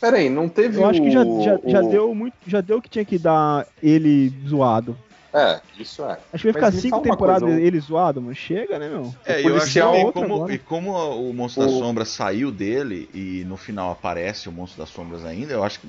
[0.00, 2.34] Pera aí, não teve Eu acho que já, o- já, já o- deu muito.
[2.46, 4.98] Já deu o que tinha que dar ele zoado.
[5.34, 6.18] É, isso é.
[6.32, 8.34] Acho que vai ficar cinco temporadas coisa, ele zoado, mano.
[8.34, 9.14] Chega, né, meu?
[9.24, 10.92] É, O e eu acho que policial- e Outra como, e como
[11.30, 15.24] o Monstro da O- Sombra saiu dele e no final aparece o Monstro das Sombras
[15.24, 15.88] ainda, eu acho que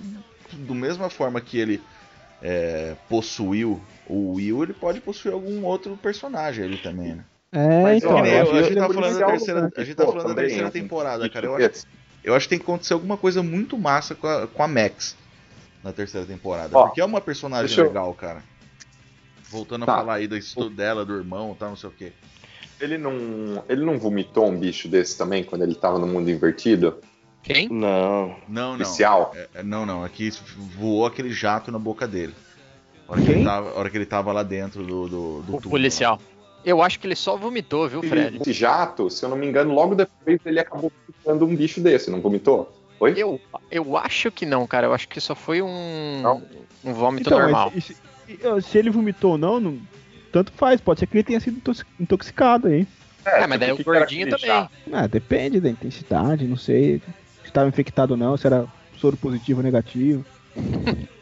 [0.54, 1.82] do mesma forma que ele
[2.42, 7.24] é, possuiu o Will, ele pode possuir algum outro personagem ali também, né?
[7.54, 8.22] É, Mas, então.
[8.22, 9.70] Que eu a que gente ele é tá muito falando da terceira, né?
[9.76, 11.46] a gente tá Pô, falando da também, terceira um temporada, cara.
[11.46, 11.86] Eu acho,
[12.24, 15.16] eu acho que tem que acontecer alguma coisa muito massa com a, com a Max
[15.84, 16.78] na terceira temporada.
[16.78, 18.42] Ó, porque é uma personagem legal, cara.
[19.54, 19.94] Voltando Tá.
[19.94, 22.12] a falar aí do estudo dela, do irmão, tá, não sei o quê.
[22.82, 26.98] Ele não, ele não vomitou um bicho desse também quando ele tava no mundo invertido?
[27.44, 27.70] Quem?
[27.70, 28.36] Não.
[28.48, 28.78] Não, não.
[28.78, 29.32] Policial?
[29.36, 30.04] É, é, não, não.
[30.04, 30.32] Aqui
[30.78, 32.34] voou aquele jato na boca dele.
[33.08, 33.36] A hora que, Quem?
[33.38, 36.20] ele tava, a hora que ele tava lá dentro do, do, do O tubo, policial.
[36.66, 38.38] Eu acho que ele só vomitou, viu, Fred?
[38.42, 42.10] Esse jato, se eu não me engano, logo depois ele acabou ficando um bicho desse,
[42.10, 42.74] não vomitou?
[42.98, 43.14] Foi?
[43.18, 43.40] Eu,
[43.70, 44.88] eu acho que não, cara.
[44.88, 46.42] Eu acho que só foi um, Não?
[46.86, 47.72] um vômito Então, normal.
[47.76, 48.02] esse- esse-
[48.62, 49.80] se ele vomitou ou não, não-
[50.32, 50.80] tanto faz.
[50.82, 52.88] Pode ser que ele tenha sido intox- intoxicado aí.
[53.26, 54.68] É, mas daí o gordinho também.
[54.92, 57.00] Ah, depende da intensidade, não sei.
[57.42, 58.66] Se estava infectado ou não, se era
[58.98, 60.26] soro positivo ou negativo.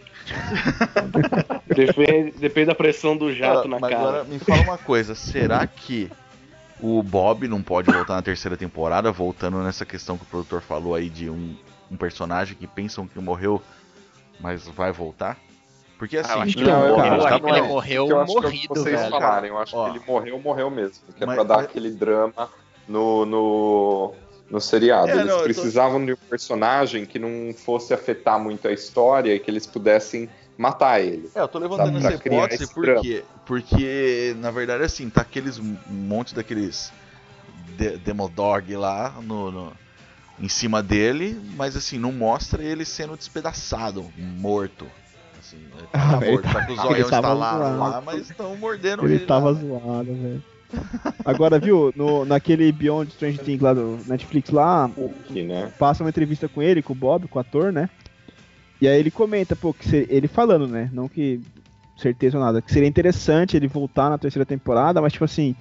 [1.68, 4.02] Depende, depende da pressão do jato Ah, na mas cara.
[4.02, 6.10] agora me fala uma coisa, será que
[6.80, 10.96] o Bob não pode voltar na terceira temporada, voltando nessa questão que o produtor falou
[10.96, 11.56] aí de um,
[11.90, 13.62] um personagem que pensam que morreu,
[14.40, 15.38] mas vai voltar?
[16.02, 18.20] Porque assim, Ah, eu acho que Então, ele, cara, eu acho que ele morreu eu
[18.22, 19.12] acho que é o que morrido, vocês velho.
[19.12, 19.84] falarem, eu acho Ó.
[19.92, 20.96] que ele morreu, morreu mesmo.
[21.16, 22.50] Que é Mas- pra dar mas- aquele drama
[22.88, 24.14] no, no,
[24.50, 25.10] no seriado.
[25.10, 28.72] É, eles não, eu tô- precisavam de um personagem que não fosse afetar muito a
[28.74, 31.30] história e que eles pudessem matar ele.
[31.36, 33.02] É, eu tô levantando Sabe, essa hipótese esse por drama.
[33.04, 33.24] quê?
[33.46, 36.92] Porque, na verdade, assim, tá aqueles um monte daqueles
[37.78, 39.74] de Demodog lá no, no-
[40.40, 44.88] em cima dele, mas assim, não mostra ele sendo despedaçado, morto.
[45.52, 47.80] Assim, ele tá Ah, lá velho, morto, tá com ele olhos tava instalados zoado.
[47.92, 49.26] lá, mas estão mordendo Ele ele.
[49.26, 49.54] tava lá.
[49.60, 50.44] zoado, velho.
[51.26, 55.72] Agora, viu, no, naquele Beyond Strange Things lá do Netflix lá, Aqui, né?
[55.78, 57.90] passa uma entrevista com ele, com o Bob, com o ator, né?
[58.80, 60.90] E aí ele comenta, pô, que se- ele falando, né?
[60.94, 61.42] Não que
[61.98, 65.56] certeza ou nada, que seria interessante ele voltar na terceira temporada, mas tipo assim,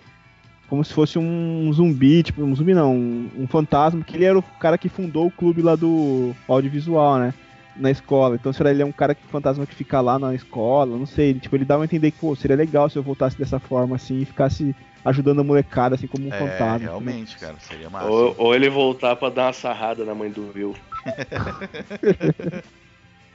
[0.68, 4.38] como se fosse um zumbi, tipo, um zumbi não, um, um fantasma, que ele era
[4.38, 7.35] o cara que fundou o clube lá do audiovisual, né?
[7.77, 8.35] Na escola.
[8.35, 11.31] Então será ele é um cara que fantasma que fica lá na escola, não sei,
[11.31, 13.97] ele, tipo, ele dá a entender que, pô, seria legal se eu voltasse dessa forma
[13.97, 16.79] assim e ficasse ajudando a molecada assim como um É, fantasma.
[16.79, 18.09] realmente, cara, seria massa.
[18.09, 20.75] Ou, ou ele voltar pra dar uma sarrada na mãe do Will.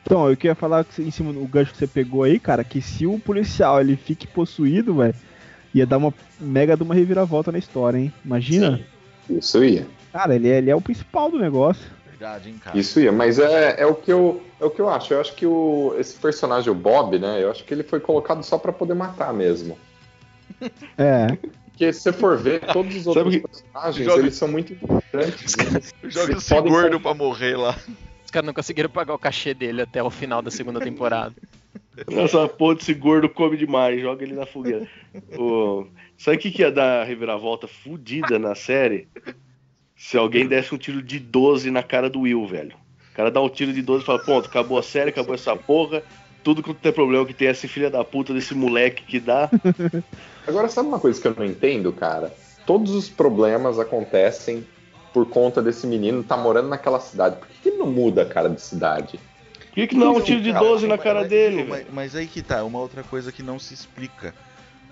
[0.06, 3.08] Então, eu queria falar em cima do gancho que você pegou aí, cara, que se
[3.08, 5.16] o policial ele fique possuído, velho,
[5.74, 8.14] ia dar uma mega de uma reviravolta na história, hein?
[8.24, 8.80] Imagina?
[9.28, 9.88] Isso ia.
[10.14, 11.90] Cara, ele é, ele é o principal do negócio.
[12.18, 12.78] Verdade, hein, cara.
[12.78, 15.14] Isso ia, mas é, é, o que eu, é o que eu acho.
[15.14, 17.44] Eu acho que o, esse personagem, o Bob, né?
[17.44, 19.78] Eu acho que ele foi colocado só pra poder matar mesmo.
[20.98, 21.28] É.
[21.66, 25.56] Porque se você for ver, todos os outros que- personagens, Joga- eles são muito importantes.
[26.06, 27.78] Joga esse gordo pra morrer lá.
[28.24, 31.36] Os caras não conseguiram pagar o cachê dele até o final da segunda temporada.
[32.08, 34.88] Essa porra desse gordo come demais, joga ele na fogueira.
[35.38, 35.86] O...
[36.18, 39.10] Sabe o que, que ia dar reviravolta fudida na série?
[39.96, 42.76] Se alguém desse um tiro de 12 na cara do Will, velho.
[43.12, 45.56] O cara dá um tiro de 12 e fala, pronto, acabou a série, acabou essa
[45.56, 46.04] porra.
[46.44, 49.50] tudo quanto é problema que tem esse filho da puta desse moleque que dá.
[50.46, 52.34] Agora, sabe uma coisa que eu não entendo, cara?
[52.66, 54.66] Todos os problemas acontecem
[55.14, 57.38] por conta desse menino tá morando naquela cidade.
[57.38, 59.18] Por que que ele não muda a cara de cidade?
[59.58, 61.64] Por que, que não um tiro de 12 na cara dele?
[61.64, 64.36] mas, mas aí que tá, uma outra coisa que não se explica.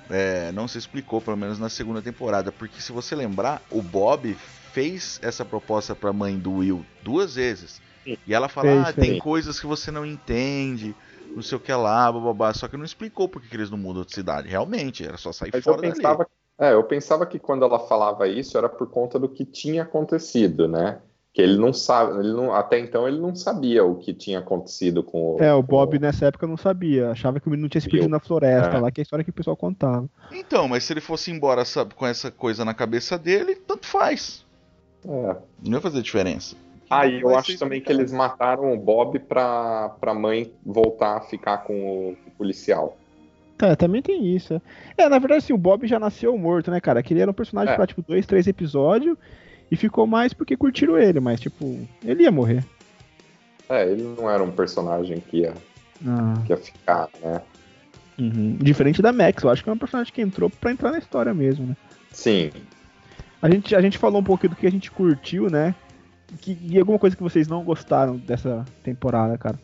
[0.10, 2.54] É, não se explicou, pelo menos na segunda temporada.
[2.54, 4.36] Porque se você lembrar, o Bob
[4.74, 7.82] fez essa proposta pra mãe do Will duas vezes.
[8.28, 9.22] E ela fala, Fez, ah, tem fez.
[9.22, 10.94] coisas que você não entende,
[11.34, 12.54] não sei o que lá, bababá.
[12.54, 14.50] Só que não explicou por que que eles não mudam de cidade.
[14.50, 15.94] Realmente, era só sair Mas eu fora dali.
[15.96, 16.28] pensava,
[16.60, 20.68] é, eu pensava que quando ela falava isso era por conta do que tinha acontecido,
[20.68, 21.00] né?
[21.34, 25.02] Que ele não sabe, ele não, até então ele não sabia o que tinha acontecido
[25.02, 25.42] com o.
[25.44, 27.10] É, o Bob nessa época não sabia.
[27.10, 28.80] Achava que o menino tinha se perdido Eu- na floresta é.
[28.80, 30.08] lá, que é a história que o pessoal contava.
[30.32, 34.46] Então, mas se ele fosse embora sabe, com essa coisa na cabeça dele, tanto faz.
[35.06, 35.36] É.
[35.64, 36.56] Não ia fazer diferença.
[36.90, 41.22] Ah, e eu acho também que eles mataram o Bob pra, pra mãe voltar a
[41.22, 42.98] ficar com o policial.
[43.60, 44.54] É, também tem isso.
[44.98, 47.02] É, É, na verdade, assim, o Bob já nasceu morto, né, cara?
[47.02, 47.76] Que ele era um personagem É.
[47.76, 49.18] pra, tipo, dois, três episódios
[49.72, 52.64] e ficou mais porque curtiram ele, mas, tipo, ele ia morrer.
[53.70, 55.54] É, ele não era um personagem que ia,
[56.06, 57.42] Ah, que ia ficar, né?
[58.20, 58.58] uhum.
[58.60, 61.34] Diferente da Max, eu acho que é um personagem que entrou pra entrar na história
[61.34, 61.78] mesmo, né?
[62.12, 62.52] Sim.
[63.44, 65.76] A gente, a gente falou um pouquinho do que a gente curtiu, né?
[66.40, 69.60] Que, e alguma coisa que vocês não gostaram dessa temporada, cara?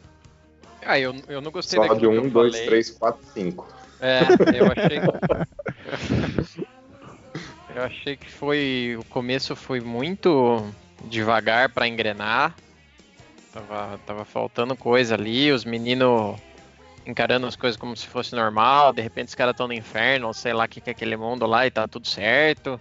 [0.85, 2.67] Ah, eu, eu não gostei Só de um, eu dois, falei.
[2.67, 3.65] três, quatro, cinco.
[4.01, 4.19] É,
[4.53, 4.99] eu achei.
[7.73, 8.97] eu achei que foi.
[8.99, 10.61] O começo foi muito
[11.05, 12.53] devagar pra engrenar.
[13.53, 16.37] Tava, tava faltando coisa ali, os meninos
[17.05, 20.53] encarando as coisas como se fosse normal, de repente os caras estão no inferno, sei
[20.53, 22.79] lá o que, que é aquele mundo lá e tá tudo certo.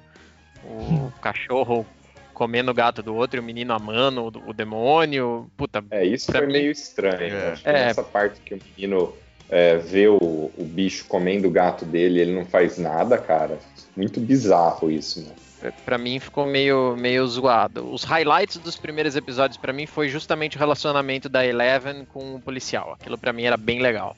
[0.64, 1.86] O cachorro
[2.34, 5.50] comendo o gato do outro e o menino amando o, o demônio.
[5.56, 7.34] Puta, É, isso foi mim- meio estranho.
[7.34, 7.52] É.
[7.52, 7.72] Acho que É.
[7.86, 9.12] nessa parte que o menino
[9.50, 10.16] é, vê o,
[10.56, 13.58] o bicho comendo o gato dele, ele não faz nada, cara.
[13.96, 15.72] Muito bizarro isso, né?
[15.84, 17.92] Pra mim ficou meio, meio zoado.
[17.92, 22.40] Os highlights dos primeiros episódios pra mim foi justamente o relacionamento da Eleven com o
[22.40, 22.92] policial.
[22.92, 24.16] Aquilo pra mim era bem legal.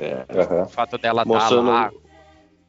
[0.00, 0.24] É.
[0.64, 1.90] O fato dela estar mostrando lá.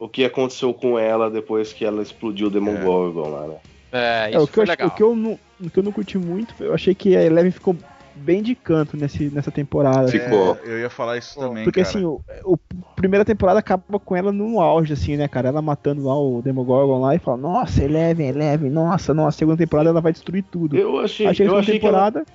[0.01, 3.55] O que aconteceu com ela depois que ela explodiu o Demogorgon lá, né?
[3.91, 4.87] É, É, isso o, que eu, foi ach- legal.
[4.87, 7.51] o, que eu não, o que eu não curti muito, eu achei que a Eleven
[7.51, 7.75] ficou
[8.15, 10.07] bem de canto nesse, nessa temporada.
[10.07, 10.57] Ficou.
[10.65, 11.89] É, eu ia falar isso também, Porque cara.
[11.95, 12.57] assim, o, o
[12.95, 15.49] primeira temporada acaba com ela no auge, assim, né, cara?
[15.49, 19.89] Ela matando lá o Demogorgon lá e fala, nossa, Eleven, Eleven, nossa, nossa, segunda temporada
[19.89, 20.75] ela vai destruir tudo.
[20.75, 22.25] Eu achei, achei que eu achei que ela, temporada.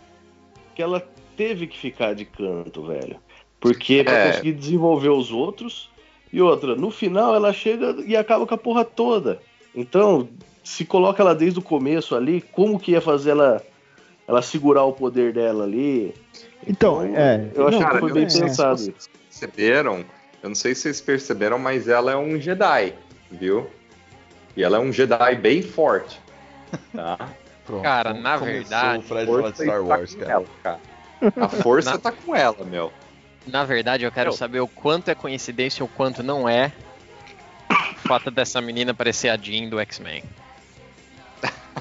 [0.75, 1.03] que ela
[1.37, 3.17] teve que ficar de canto, velho.
[3.59, 4.27] Porque pra É.
[4.31, 5.91] conseguir desenvolver os outros.
[6.33, 9.41] E outra, no final ela chega e acaba com a porra toda.
[9.75, 10.29] Então,
[10.65, 13.63] se coloca ela desde o começo ali, como que ia fazer ela,
[14.27, 16.15] ela segurar o poder dela ali?
[16.67, 17.49] Então, é.
[17.55, 18.79] Eu achei não, que foi eu bem sei se pensado.
[18.79, 20.05] vocês perceberam,
[20.43, 22.93] eu não sei se vocês perceberam, mas ela é um Jedi,
[23.31, 23.67] viu?
[24.57, 26.21] E ela é um Jedi bem forte.
[26.95, 27.17] Tá?
[27.67, 30.33] Pronto, Cara, na verdade, o Fred falar de Força Star está Wars, com cara.
[30.33, 30.81] ela, cara.
[31.37, 32.93] A força Na- tá com ela, meu.
[33.47, 36.73] Na verdade, eu quero Eu- saber o quanto é coincidência ou quanto não é
[37.71, 40.23] o fato dessa menina parecer a Jean do X-Men.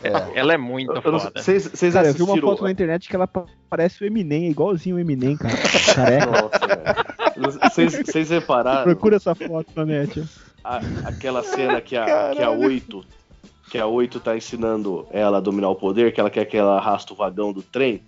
[0.03, 0.09] É.
[0.39, 1.31] Ela é muito Eu- foda.
[1.41, 2.47] Vocês Cara, eu vi uma assistiram.
[2.49, 5.55] foto na internet que ela pa- parece o Eminem, igualzinho o Eminem, cara.
[5.95, 6.25] Careca.
[6.31, 8.03] Nossa, velho.
[8.03, 10.23] Vocês- repararam Procura essa foto na net.
[10.63, 13.03] a- aquela cena que a, que a 8
[13.69, 16.77] que a 8 tá ensinando ela a dominar o poder, que ela quer que ela
[16.77, 18.01] arrasta o vagão do trem.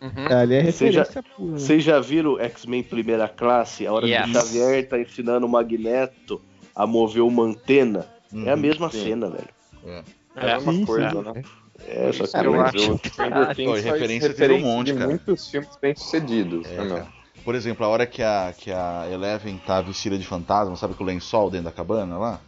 [0.00, 0.26] Uhum.
[0.30, 1.58] É, ali é Você já- referência pura.
[1.58, 3.86] Vocês já viram X-Men Primeira Classe?
[3.86, 4.28] A hora que Yes.
[4.28, 6.40] o Xavier tá ensinando o Magneto
[6.74, 8.06] a mover uma antena.
[8.46, 8.60] É a Uhum.
[8.60, 9.04] mesma sim.
[9.04, 10.04] cena, velho.
[10.36, 11.22] É a mesma Sim, coisa, sim.
[11.22, 11.42] né?
[11.86, 15.06] É, só que Cara, eu eu- acho- Pô, faz referência teve um referência monte, cara.
[15.08, 17.06] muitos filmes bem-sucedidos, É, né, cara.
[17.44, 21.02] Por exemplo, a hora que a, que a Eleven tá vestida de fantasma, sabe com
[21.02, 22.40] o lençol dentro da cabana lá?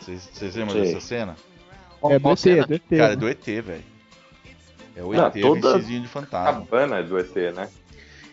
[0.00, 1.36] Vocês lembram dessa cena?
[2.04, 2.66] É do Qual ET, cena?
[2.66, 2.82] do ET.
[2.88, 3.16] Cara, é né?
[3.16, 3.84] do ET, velho.
[4.96, 6.60] É o Não, ET toda- vestidinho de a fantasma.
[6.66, 7.68] cabana é do ET, né?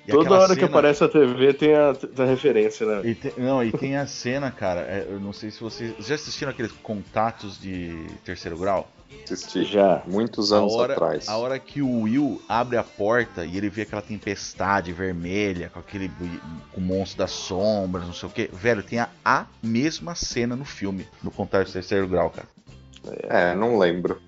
[0.07, 3.01] E Toda hora que cena- aparece a TV tem a, a referência, né?
[3.09, 5.93] E tem- não, e tem a cena, cara, é, eu não sei se vocês.
[5.99, 8.89] Já assistiram aqueles contatos de terceiro grau?
[9.23, 9.63] Assisti.
[9.63, 10.01] Já.
[10.07, 11.29] Muitos A anos hora, atrás.
[11.29, 15.79] a hora que o Will abre a porta e ele vê aquela tempestade vermelha, com
[15.79, 16.11] aquele
[16.73, 18.49] com o monstro das sombras, não sei o que.
[18.51, 22.47] Velho, tem a, a mesma cena no filme, no Contato de Terceiro Grau, cara.
[23.29, 24.19] É, não lembro.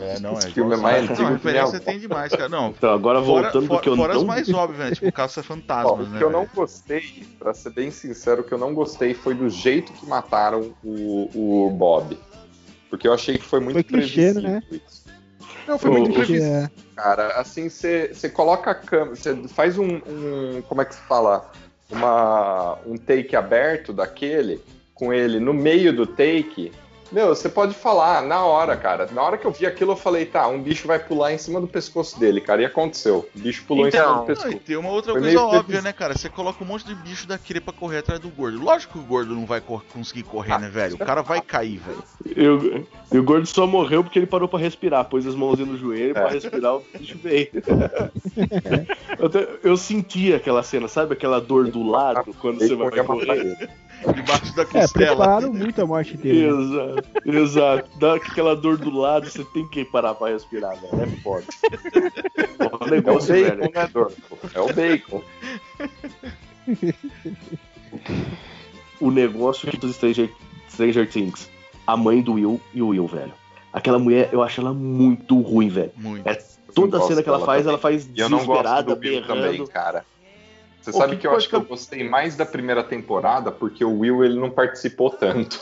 [0.00, 2.48] É, não, é Esse filme é mais Não, antigo que referência minha tem demais, cara.
[2.48, 4.20] Não, Então, agora fora, voltando fora, do que eu fora não...
[4.20, 4.90] as mais óbvias, né?
[4.94, 6.18] Tipo, caça Ó, fantasmas, o né?
[6.18, 9.48] que eu não gostei, pra ser bem sincero, o que eu não gostei foi do
[9.48, 12.18] jeito que mataram o, o Bob.
[12.88, 14.62] Porque eu achei que foi muito Foi clichê, previsível né?
[14.70, 15.04] isso.
[15.66, 16.70] Não, foi muito Ô, imprevisível, É.
[16.96, 17.28] cara.
[17.40, 21.50] Assim, você você coloca a câmera, você faz um, um- Como é que se fala?
[21.90, 24.60] Uma, um take aberto daquele,
[24.94, 26.72] com ele no meio do take.
[27.12, 29.08] Meu, você pode falar na hora, cara.
[29.12, 31.60] Na hora que eu vi aquilo, eu falei, tá, um bicho vai pular em cima
[31.60, 32.62] do pescoço dele, cara.
[32.62, 33.28] E aconteceu.
[33.34, 34.52] O bicho pulou em cima Então, do Não, pescoço.
[34.56, 35.82] e tem uma outra Foi coisa óbvia, previsível.
[35.82, 36.16] né, cara?
[36.16, 38.60] Você coloca um monte de bicho daquele pra correr atrás do gordo.
[38.62, 40.94] Lógico que o gordo não vai cor- conseguir correr, né, velho?
[40.94, 42.02] O cara vai cair, velho.
[42.36, 45.76] Eu- E o gordo só morreu porque ele parou pra respirar, pôs as mãozinhas no
[45.76, 46.32] joelho pra É.
[46.34, 47.48] respirar, o bicho veio.
[49.18, 53.68] eu, até- eu senti aquela cena, sabe aquela dor do lado quando você vai correr?
[54.14, 54.88] Debaixo da É, costela.
[54.88, 56.50] prepararam muito a morte dele.
[56.50, 56.62] né?
[56.62, 57.98] Exato, exato.
[57.98, 61.02] Dá aquela dor do lado, você tem que parar pra respirar, velho.
[61.02, 61.44] É foda.
[62.58, 63.58] É É o negócio, velho.
[63.60, 64.38] bacon, né, Dorco?
[64.54, 65.22] É o bacon.
[69.00, 70.30] O negócio aqui dos Stranger,
[70.70, 71.48] Stranger Things.
[71.86, 73.32] A mãe do Will e o Will, velho.
[73.72, 75.92] Aquela mulher, eu acho ela muito ruim, velho.
[75.96, 76.26] Muito.
[76.28, 76.34] É
[76.74, 77.68] toda cena que ela faz, também.
[77.72, 79.42] ela faz E eu não gosto desesperada, do Will berrando.
[79.42, 80.04] também, cara.
[80.80, 83.50] Você Ô, sabe que que eu acho que eu eu- gostei mais da primeira temporada
[83.52, 85.60] porque o Will ele não participou tanto.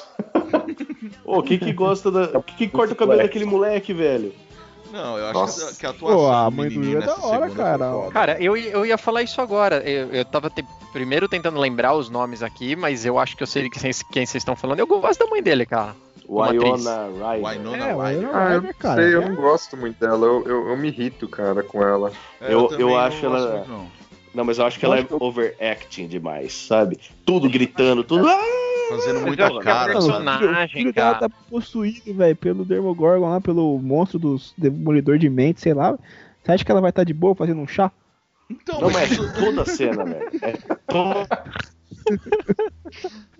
[1.25, 2.41] Ô, quem que gosta da.
[2.43, 4.33] Quem que corta o cabelo daquele moleque, velho?
[4.93, 5.79] Não, eu acho Nossa.
[5.79, 8.11] que, a atuação Pô, a do mãe do Will é da nessa hora, cara.
[8.11, 9.83] Cara, eu, eu ia falar isso agora.
[9.87, 13.47] Eu, eu tava te- primeiro tentando lembrar os nomes aqui, mas eu acho que eu
[13.47, 14.79] sei de quem quem vocês estão falando.
[14.79, 15.95] Eu gosto da mãe dele, cara.
[16.27, 17.51] Wyona Ryder.
[17.51, 18.21] Winona É, Ryder.
[18.21, 19.03] Winona Ah, eu cara.
[19.03, 20.27] sei, eu é- não gosto muito dela.
[20.27, 22.11] Eu, eu, eu me irrito, cara, com ela.
[22.41, 23.91] É, Eu- eu não acho gosto ela- muito,
[24.39, 24.45] não.
[24.45, 26.99] Mas eu acho que ela é overacting demais, sabe?
[27.27, 28.27] Tudo gritando, tudo.
[28.27, 28.39] Ah!
[28.89, 29.93] Fazendo muita cara.
[29.93, 31.19] personagem- filho cara.
[31.19, 35.99] tá possuído, velho, pelo Demogorgon lá, pelo monstro dos Demolidor de mente, sei lá.
[36.43, 37.93] Você acha que ela vai estar de boa fazendo um chá?
[38.49, 40.31] Então, Não, mas mas toda a cena, velho.
[40.41, 40.53] É
[40.91, 41.29] toda-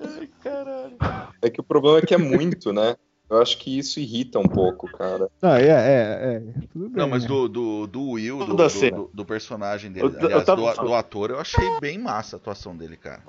[1.43, 2.97] É que o problema é que é muito, né?
[3.31, 5.29] Eu acho que isso irrita um pouco, cara.
[5.43, 6.41] Não, é, é, é.
[6.73, 7.03] Tudo bem.
[7.03, 7.29] Não, mas né?
[7.29, 10.83] do, do, do Will, do, do, do- do personagem dele, Eu- eu aliás, tava- do,
[10.87, 13.23] do ator, eu achei bem massa a atuação dele, cara.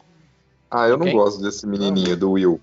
[0.71, 1.15] Ah, eu não Quem?
[1.15, 2.61] gosto desse menininho do Will.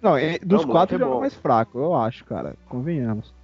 [0.00, 2.54] Não, é- dos Não, quatro é ele é o mais fraco, eu acho, cara.
[2.68, 3.34] Convenhamos.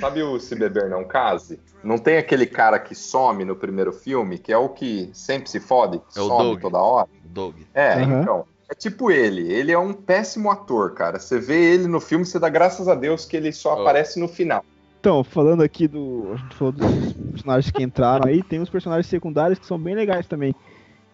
[0.00, 1.60] Sabe o Se Beber Não Case?
[1.84, 5.60] Não tem aquele cara que some no primeiro filme, que é o que sempre se
[5.60, 6.60] fode, É o some Doug.
[6.62, 7.08] toda hora?
[7.24, 7.56] O Doug.
[7.74, 8.22] É, Aham.
[8.22, 8.44] então.
[8.70, 9.50] É tipo ele.
[9.52, 11.18] Ele é um péssimo ator, cara.
[11.18, 13.80] Você vê ele no filme, você dá graças a Deus que ele só Oh.
[13.80, 14.64] aparece no final.
[15.00, 16.32] Então, falando aqui do.
[16.34, 19.94] A gente falou dos personagens que entraram aí, tem uns personagens secundários que são bem
[19.94, 20.54] legais também.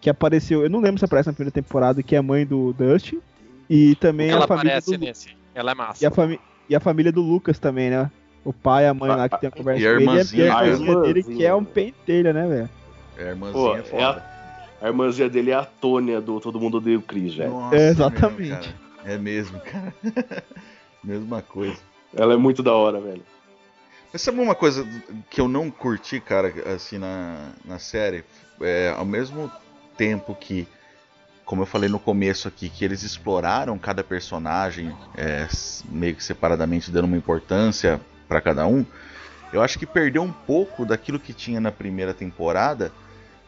[0.01, 2.73] Que apareceu, eu não lembro se aparece na primeira temporada, que é a mãe do
[2.73, 3.19] Dustin.
[3.69, 5.35] E também Ela a família aparece do, nesse.
[5.53, 6.03] Ela é massa.
[6.03, 6.39] e, a fami
[6.69, 8.11] e a família do Lucas também, né?
[8.43, 10.03] O pai e a mãe lá que tem a conversa E com ele.
[10.03, 12.69] E a, irmãzinha, e a irmãzinha dele que é um pentelha, né, velho?
[13.17, 14.03] É, a irmãzinha Pô, é é foda.
[14.09, 14.34] a,
[14.85, 17.51] a irmãzinha dele é a Tônia do Todo Mundo Odeia o Chris, velho.
[17.51, 18.75] Nossa, É, exatamente.
[19.03, 19.93] é mesmo, cara.
[21.03, 21.77] Mesma coisa.
[22.15, 23.23] Ela é muito da hora, velho.
[24.13, 24.87] Mas sabe uma coisa
[25.29, 28.23] que eu não curti, cara, assim, na, na série?
[28.61, 29.51] É, ao mesmo
[29.97, 30.67] tempo que,
[31.43, 35.47] como eu falei no começo aqui, que eles exploraram cada personagem é,
[35.89, 38.85] meio que separadamente, dando uma importância pra cada um,
[39.51, 42.91] eu acho que perdeu um pouco daquilo que tinha na primeira temporada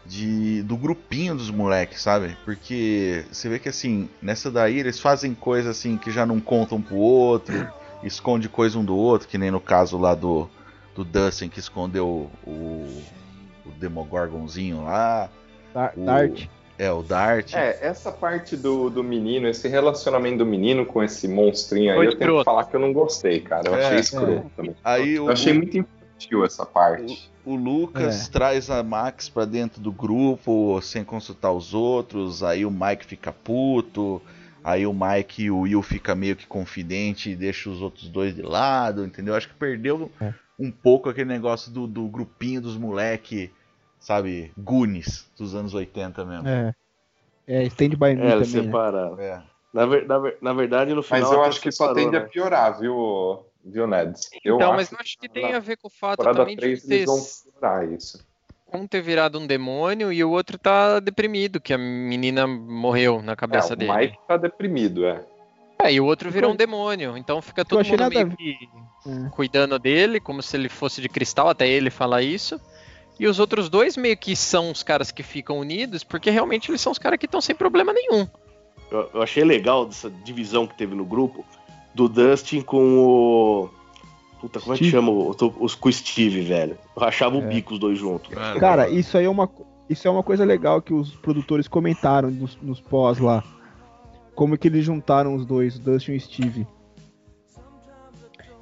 [0.08, 2.36] de do grupinho dos moleques, sabe?
[2.46, 6.82] Porque você vê que assim, nessa daí eles fazem coisa assim que já não contam
[6.82, 7.68] pro outro,
[8.04, 10.50] esconde coisa um do outro, que nem no caso lá do
[10.96, 12.50] do Dustin que escondeu o,
[13.66, 15.30] o Demogorgonzinho lá,
[15.74, 16.46] Dar- O- Dart.
[16.80, 17.54] é o Dart.
[17.54, 22.08] É, essa parte do, do menino, esse relacionamento do menino com esse monstrinho aí, Foi
[22.08, 23.70] eu tenho que falar que eu não gostei, cara.
[23.70, 24.76] Eu É, achei escroto também.
[24.84, 25.78] Aí Eu o, achei o- muito
[26.18, 27.30] infantil essa parte.
[27.46, 32.72] O Lucas traz a Max pra dentro do grupo sem consultar os outros, aí o
[32.72, 34.22] Mike fica puto,
[34.64, 38.36] aí o Mike e o Will fica meio que confidente e deixa os outros dois
[38.36, 39.36] de lado, entendeu?
[39.36, 40.34] Acho que perdeu É.
[40.60, 43.50] um pouco aquele negócio do, do grupinho dos moleque,
[44.00, 46.48] sabe, Goonies dos anos 80 mesmo.
[46.48, 46.74] É.
[47.48, 48.46] É, Stand By Me É, também, né?
[48.64, 49.16] separa.
[49.20, 49.42] É.
[49.74, 51.22] Na, ver- na ver- na verdade, no final.
[51.22, 52.26] Mas eu acho que só tende a né?
[52.26, 54.14] piorar, viu, viu Ned?
[54.44, 56.62] Eu então, acho mas eu acho que tem a ver com o fato também de
[56.62, 58.26] 3 ter eles vão isso.
[58.74, 63.36] um ter virado um demônio e o outro tá deprimido, que a menina morreu na
[63.36, 63.94] cabeça É, o dele.
[63.94, 65.24] Mike tá deprimido, é.
[65.80, 67.16] É, e o outro virou um demônio.
[67.18, 68.58] Então fica todo mundo nada meio que
[69.06, 69.30] É.
[69.30, 72.60] cuidando dele, como se ele fosse de cristal, até ele falar isso.
[73.20, 76.82] E os outros dois meio que são os caras que ficam unidos, porque realmente eles
[76.82, 78.28] são os caras que estão sem problema nenhum.
[78.92, 81.46] Eu, eu achei legal dessa divisão que teve no grupo
[81.98, 83.70] do Dustin com o.
[84.40, 84.92] Puta, como é que Steve.
[84.92, 85.10] chama?
[85.12, 86.78] o- Os com o Steve, velho.
[86.96, 87.48] Eu rachava o É.
[87.48, 88.30] bico os dois juntos.
[88.60, 89.50] Cara, isso aí é uma,
[89.90, 93.44] isso é uma coisa legal que os produtores comentaram nos, nos pós lá.
[94.36, 96.68] Como que eles juntaram os dois, o Dustin e o Steve.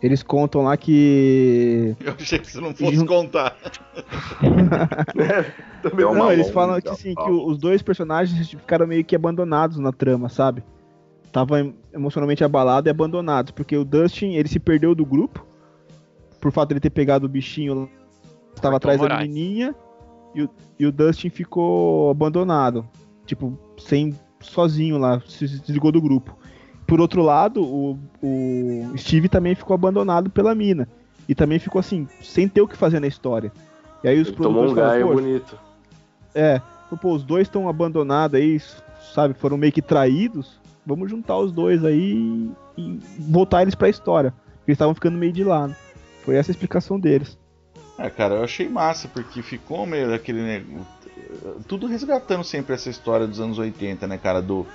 [0.01, 1.95] Eles contam lá que.
[1.99, 3.57] Eu achei que você não fosse contar.
[5.81, 8.88] Também Deu uma Não, eles longa, falam que assim, que o- os dois personagens ficaram
[8.88, 10.63] meio que abandonados na trama, sabe?
[11.36, 15.45] Tava em- emocionalmente abalados e abandonados, porque o Dustin, ele se perdeu do grupo,
[16.39, 17.89] por fato de ele ter pegado o bichinho,
[18.55, 19.27] estava atrás da Moraes.
[19.27, 19.75] menininha,
[20.33, 22.88] e o, e o Dustin ficou abandonado,
[23.25, 26.38] tipo, sem, sozinho lá, se desligou do grupo.
[26.88, 30.88] Por outro lado, o, o Steve também ficou abandonado pela mina,
[31.27, 33.51] e também ficou assim, sem ter o que fazer na história.
[34.05, 35.59] E aí os Ele tomou um falaram, gaio "Poxa, bonito.
[36.33, 36.61] é,
[37.01, 38.57] pô, os dois estão abandonados aí,
[39.13, 39.33] sabe?
[39.33, 40.63] Foram meio que traídos.
[40.86, 44.31] Vamos juntar os dois aí e voltar eles pra história.
[44.31, 45.75] Porque eles estavam ficando meio de lado.
[46.23, 47.38] Foi essa a explicação deles.
[47.97, 50.41] É, cara, eu achei massa, porque ficou meio daquele.
[50.41, 50.63] né,
[51.67, 54.41] Tudo resgatando sempre essa história dos anos 80, né, cara?
[54.41, 54.65] Do,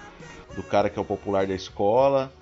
[0.57, 2.33] do cara que é o popular da escola.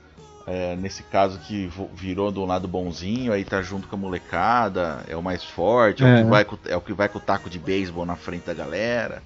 [0.47, 5.15] é, nesse caso que virou do lado bonzinho, aí tá junto com a molecada, é
[5.15, 6.23] o mais forte, é, o, É.
[6.23, 8.55] que vai com, é o que vai com o taco de beisebol na frente da
[8.55, 9.23] galera.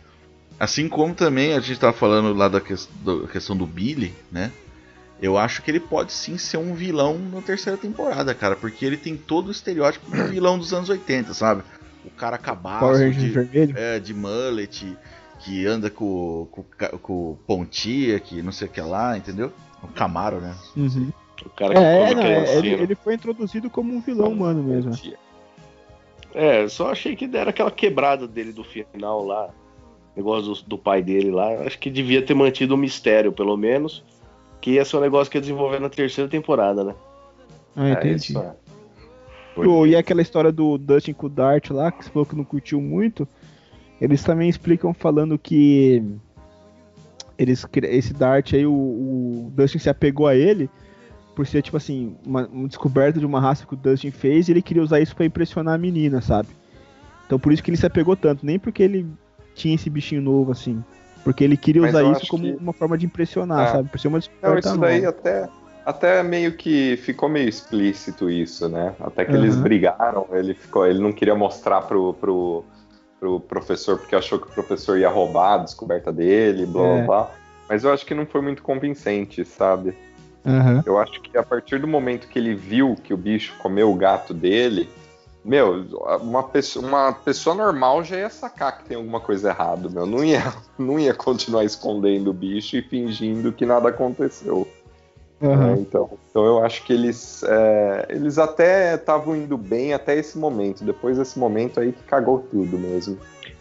[0.63, 2.61] Assim como também a gente tava falando lá da
[3.01, 4.53] do- questão do Billy, né?
[5.21, 8.97] Eu acho que ele pode sim ser um vilão na terceira temporada, cara, porque ele
[8.97, 11.65] tem todo o estereótipo do vilão dos anos 80, sabe?
[12.05, 13.75] O cara cabaço, de, vermelho.
[13.77, 14.97] é, de mullet,
[15.41, 16.63] que anda com, com,
[16.99, 19.53] com pontia, que não sei o que lá, entendeu?
[19.83, 20.55] O Camaro, né?
[20.77, 21.11] Uhum.
[21.45, 24.93] O cara que É, não, é, ele, ele foi introduzido como um vilão humano mesmo.
[26.33, 29.51] É, só achei que deram aquela quebrada dele do final lá.
[30.17, 31.49] Negócio do, do pai dele lá.
[31.67, 34.03] Acho que devia ter mantido o mistério, pelo menos.
[34.61, 36.95] Que ia ser um negócio que ia desenvolver na terceira temporada, né?
[37.75, 38.17] Ah, É entendi.
[38.17, 38.55] isso, é.
[39.55, 42.45] Pô, e aquela história do Dustin com o Dart lá, que você falou que não
[42.45, 43.29] curtiu muito,
[44.01, 46.03] eles também explicam falando que
[47.39, 50.71] eles esse Dart aí, o, o Dustin se apegou a ele
[51.35, 54.53] por ser, tipo assim, uma, uma descoberta de uma raça que o Dustin fez e
[54.53, 56.49] ele queria usar isso pra impressionar a menina, sabe?
[57.27, 59.07] Então por isso que ele se apegou tanto, nem porque ele
[59.55, 60.83] tinha esse bichinho novo, assim.
[61.25, 63.73] Porque ele queria Mas usar isso como que- uma forma de impressionar, É.
[63.73, 63.89] sabe?
[63.89, 65.49] Por ser uma Não, isso daí até,
[65.87, 68.95] até meio que ficou meio explícito isso, né?
[69.01, 69.63] Até que eles Aham.
[69.63, 72.65] brigaram, ele ficou, ele não queria mostrar pro, pro,
[73.21, 76.97] pro professor porque achou que o professor ia roubar a descoberta dele, blá É.
[76.97, 77.31] blá blá.
[77.69, 79.95] Mas eu acho que não foi muito convincente, sabe?
[80.45, 80.83] Aham.
[80.85, 83.95] Eu acho que a partir do momento que ele viu que o bicho comeu o
[83.95, 84.91] gato dele,
[85.45, 85.85] meu,
[86.21, 90.07] uma pessoa, uma pessoa normal já ia sacar que tem alguma coisa errada, meu.
[90.07, 94.69] Não ia, não ia continuar escondendo o bicho e fingindo que nada aconteceu.
[95.41, 95.77] Né?
[95.81, 100.85] Então, então eu acho que eles, é, eles até estavam indo bem até esse momento.
[100.85, 103.19] Depois desse momento aí que cagou tudo mesmo.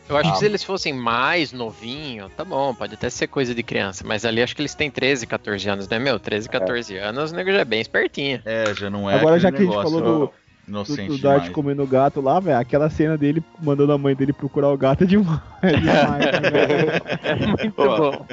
[0.08, 0.34] Eu acho Ah.
[0.34, 4.26] que se eles fossem mais novinho, tá bom, pode até ser coisa de criança, mas
[4.26, 6.20] ali acho que eles têm 13, 14 anos, né, meu?
[6.20, 8.42] 13, 14 anos, o nego já é bem espertinho.
[8.46, 10.34] É, já não é Agora, aquele já que a gente negócio falou do,
[10.72, 11.54] inocente do Dart demais.
[11.54, 15.04] comendo o gato lá, velho, aquela cena dele mandando a mãe dele procurar o gato
[15.04, 15.40] é demais.
[15.62, 17.48] É demais né, velho?
[17.60, 18.26] Muito Ó, bom.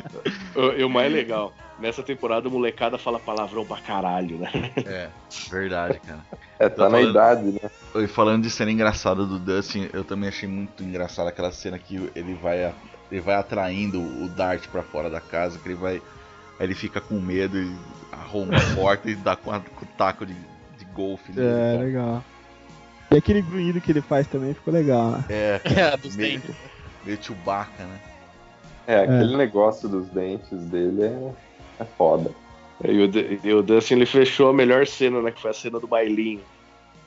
[0.54, 4.50] O, e o mais legal, nessa temporada a molecada fala palavrão pra caralho, né?
[4.86, 5.08] É,
[5.50, 6.20] verdade, cara.
[6.58, 7.70] É, tá na falando- idade, né?
[8.02, 12.10] E falando de cena engraçada do Dustin, eu também achei muito engraçada aquela cena que
[12.16, 12.72] ele vai,
[13.12, 15.96] ele vai atraindo o Dart pra fora da casa, que ele vai.
[16.58, 17.72] Aí ele fica com medo e
[18.10, 20.34] arruma a porta e dá com, a- com o taco de
[20.98, 21.84] golfe nele, É, cara.
[21.84, 22.24] legal.
[23.10, 25.24] E aquele grunhido que ele faz também ficou legal, né?
[25.30, 26.56] É, É, dos meio, dentes.
[27.04, 27.98] meio Chewbacca, né?
[28.86, 31.32] É, aquele negócio dos dentes dele é,
[31.80, 32.30] é foda.
[32.84, 35.30] E o, D- e o Dustin ele fechou a melhor cena, né?
[35.30, 36.40] Que foi a cena do bailinho.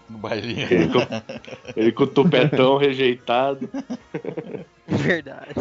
[0.09, 0.67] No bailinho.
[0.69, 0.99] Ele com,
[1.75, 3.69] ele com o tupetão rejeitado,
[4.87, 5.53] Verdade.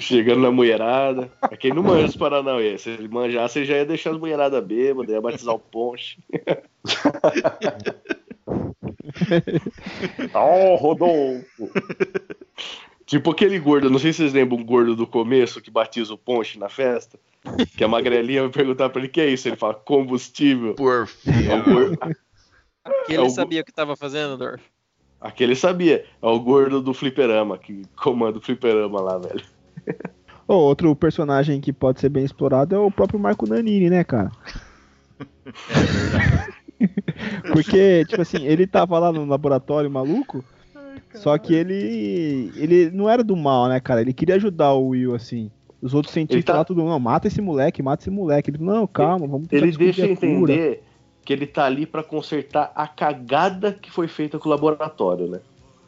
[0.00, 1.30] Chegando na mulherada.
[1.50, 2.76] É quem não manja os Paranauê.
[2.78, 6.18] Se ele manjasse, ele já ia deixar as mulheradas bêbadas, ia batizar o ponche.
[10.34, 11.70] Oh, Rodolfo!
[13.06, 16.18] Tipo aquele gordo, não sei se vocês lembram um gordo do começo que batiza o
[16.18, 17.18] ponche na festa.
[17.76, 19.48] Que a magrelinha vai perguntar pra ele o que é isso.
[19.48, 20.74] Ele fala combustível.
[20.74, 21.30] Por fim.
[21.48, 21.98] É o gordo-
[23.06, 24.62] Que É o- sabia o que tava fazendo, Dorf.
[25.20, 26.04] Aquele sabia.
[26.22, 29.44] É o gordo do fliperama, que comanda o fliperama lá, velho.
[30.46, 34.30] Ô, outro personagem que pode ser bem explorado é o próprio Marco Nanini, né, cara?
[37.52, 40.44] Porque, tipo assim, ele tava lá no laboratório maluco,
[41.14, 44.00] só que ele ele não era do mal, né, cara?
[44.00, 45.50] Ele queria ajudar o Will, assim.
[45.82, 48.50] Os outros cientistas tá- lá, tudo, não, mata esse moleque, mata esse moleque.
[48.50, 50.26] Ele, não, calma, vamos tentar Ele deixa a cura.
[50.26, 50.82] entender
[51.24, 55.40] que ele tá ali pra consertar a cagada que foi feita com o laboratório, né?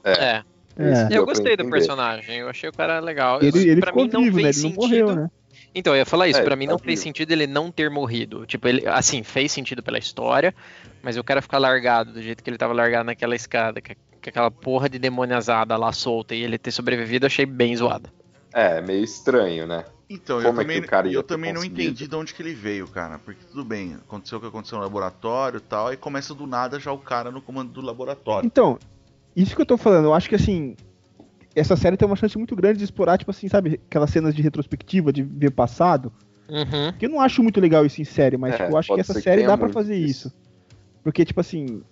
[0.04, 0.12] É.
[0.12, 0.42] É.
[0.76, 3.42] Deu Eu gostei do personagem, eu achei o cara legal.
[3.42, 4.42] Ele, ele pra ficou mim não vivo, né?
[4.44, 4.82] fez não sentido.
[4.82, 5.30] morreu, né?
[5.74, 7.04] Então, eu ia falar isso, É, pra mim não tá fez vivo.
[7.04, 8.44] sentido ele não ter morrido.
[8.46, 10.54] Tipo, ele, assim, fez sentido pela história,
[11.02, 14.30] mas o cara ficar largado do jeito que ele tava largado naquela escada, com com
[14.30, 18.08] aquela porra de demoniazada lá solta e ele ter sobrevivido, eu achei bem zoado.
[18.54, 19.84] É, meio estranho, né?
[20.08, 22.32] Então, eu Como é que também, o cara ia eu também não entendi de onde
[22.34, 23.18] que ele veio, cara.
[23.18, 26.78] Porque tudo bem, aconteceu o que aconteceu no laboratório e tal, aí começa do nada
[26.78, 28.46] já o cara no comando do laboratório.
[28.46, 28.78] Então,
[29.36, 30.76] isso que eu tô falando, eu acho que assim,
[31.54, 34.42] essa série tem uma chance muito grande de explorar, tipo assim, sabe, aquelas cenas de
[34.42, 36.12] retrospectiva, de ver passado.
[36.48, 36.92] Uhum.
[36.98, 39.00] Que eu não acho muito legal isso em série, mas É, tipo, eu acho que
[39.00, 40.28] essa que série tenha dá pra muito fazer isso.
[40.28, 40.34] isso.
[41.02, 41.82] Porque, tipo assim,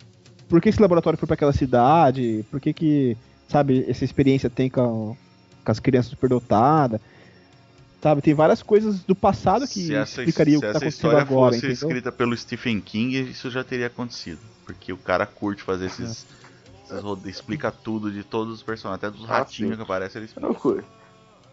[0.49, 2.45] por que esse laboratório foi pra aquela cidade?
[2.51, 3.17] Por que que,
[3.49, 5.17] sabe, essa experiência tem com,
[5.65, 7.01] com as crianças superdotadas?
[8.03, 10.79] Sabe, tem várias coisas do passado que se essa, explicaria o se que tá essa
[10.79, 11.89] acontecendo história agora, fosse entendeu?
[11.89, 14.41] escrita pelo Stephen King, isso já teria acontecido.
[14.65, 16.11] Porque o cara curte fazer esses.
[16.11, 16.40] esses
[17.27, 19.77] explica tudo de todos os personagens, até dos Ah, ratinhos sim.
[19.77, 20.49] que aparecem, ele explica.
[20.49, 20.85] Tranquilo.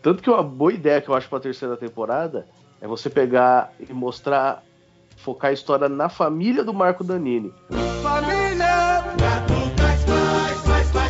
[0.01, 2.47] Tanto que uma boa ideia que eu acho pra terceira temporada
[2.79, 4.63] é você pegar e mostrar,
[5.17, 7.53] focar a história na família do Marco Danini.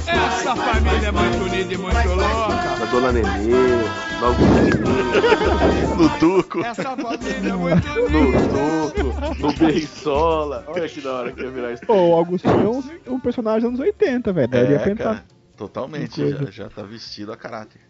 [0.07, 2.77] Essa família é muito unida e muito louca.
[2.79, 3.85] Na Dona Nenê,
[4.19, 6.63] no No Tuco.
[6.63, 10.63] Essa família é muito no Toco, no Berrissola.
[10.67, 11.85] Olha que da hora que ia virar isso.
[11.85, 14.55] Pô, o Augustinho é um personagem dos anos 80, velho.
[14.55, 15.23] É, cara,
[15.55, 17.81] totalmente, já, já tá vestido a caráter.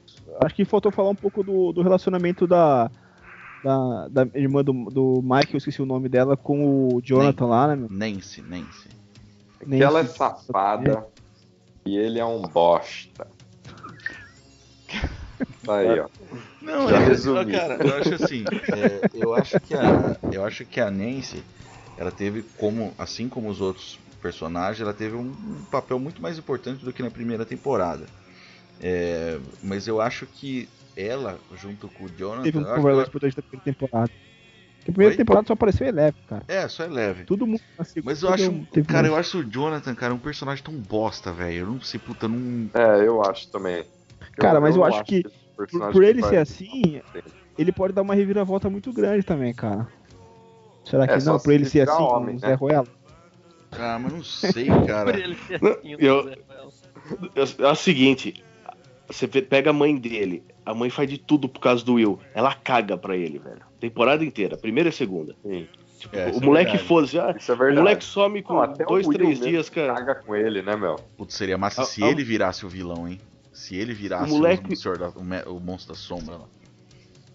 [0.43, 2.91] Acho que faltou falar um pouco do, do relacionamento da,
[3.63, 7.67] da, da irmã do, do Mike, eu esqueci o nome dela, com o Jonathan lá,
[7.67, 7.89] né, meu?
[7.89, 8.89] Nancy, Nancy.
[9.59, 10.17] Que ela é Nancy.
[10.17, 11.07] safada
[11.85, 13.27] e ele é um bosta.
[15.67, 16.07] Tá Aí, ó.
[16.61, 17.51] Não, Já eu, resumi.
[17.51, 21.43] cara, eu acho assim, é, eu acho que a, eu acho que a Nancy,
[21.97, 26.37] ela teve como, assim como os outros personagens, ela teve um, um papel muito mais
[26.37, 28.07] importante do que na primeira temporada.
[28.79, 32.91] É, mas eu acho que ela, junto com o Jonathan, Teve um eu acho papel
[32.91, 34.11] que mais importante da primeira temporada.
[34.77, 35.17] Porque a primeira Oi?
[35.17, 36.45] temporada só apareceu Eleven, cara.
[36.47, 37.25] é, só é leve.
[37.25, 40.63] Todo mundo na segunda Mas eu acho, cara, eu acho o Jonathan, cara, um personagem
[40.63, 41.59] tão bosta, velho.
[41.59, 42.69] Eu não sei, puta, não.
[42.73, 43.83] É, eu acho também.
[44.37, 47.01] Cara, mas eu não acho que esse Por, personagem por ele ser assim,
[47.57, 49.87] ele pode dar uma reviravolta muito grande também, cara.
[50.85, 51.39] Será que É, não?
[51.39, 52.53] Por ele ele ser assim, homem, o Zé né?
[52.53, 52.87] Ruela?
[53.71, 55.11] Ah, mas não sei, cara.
[55.11, 56.73] Por ele ser assim, o eu- Zé Ruela.
[57.35, 58.43] É, é o seguinte,
[59.07, 62.19] você pega a mãe dele, a mãe faz de tudo por causa do Will.
[62.35, 63.61] Ela caga pra ele, velho.
[63.79, 65.35] Temporada inteira, primeira e segunda.
[65.41, 66.87] Sim, Tipo, É, o é moleque verdade.
[66.87, 69.95] foda-se, ah, é o moleque some com Não, dois, três dias, cara.
[69.95, 70.95] Caga com ele, né, meu?
[71.17, 73.19] Putz, seria massa Ah, se ah, ele virasse o vilão, hein?
[73.57, 76.45] Se ele virasse O moleque- o, da- o me- o monstro da sombra lá.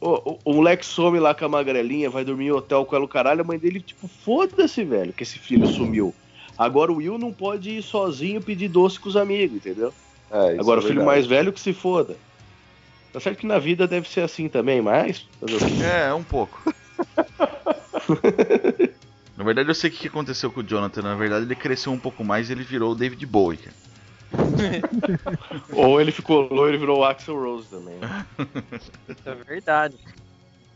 [0.00, 3.04] O, o- o moleque some lá com a magrelinha, vai dormir em hotel com ela,
[3.04, 3.40] o caralho.
[3.40, 6.14] A mãe dele, tipo, foda-se, velho, que esse filho sumiu.
[6.56, 9.92] Agora o Will não pode ir sozinho pedir doce com os amigos, entendeu?
[10.30, 11.06] É, isso Agora é o filho verdade.
[11.06, 12.16] mais velho que se foda.
[13.12, 15.26] Tá certo que na vida deve ser assim também, mas.
[15.84, 16.62] É, um pouco.
[19.36, 21.02] Na verdade, eu sei o que aconteceu com o Jonathan.
[21.02, 23.58] Na verdade, ele cresceu um pouco mais e ele virou o David Bowie.
[23.58, 23.74] cara.
[25.72, 27.98] Ou ele ficou loiro e virou o Axel Rose também.
[29.24, 29.96] É verdade.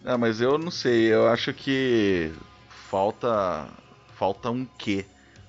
[0.04, 1.12] Ah, mas eu não sei.
[1.12, 2.32] Eu acho que
[2.68, 3.66] falta
[4.14, 5.04] falta um quê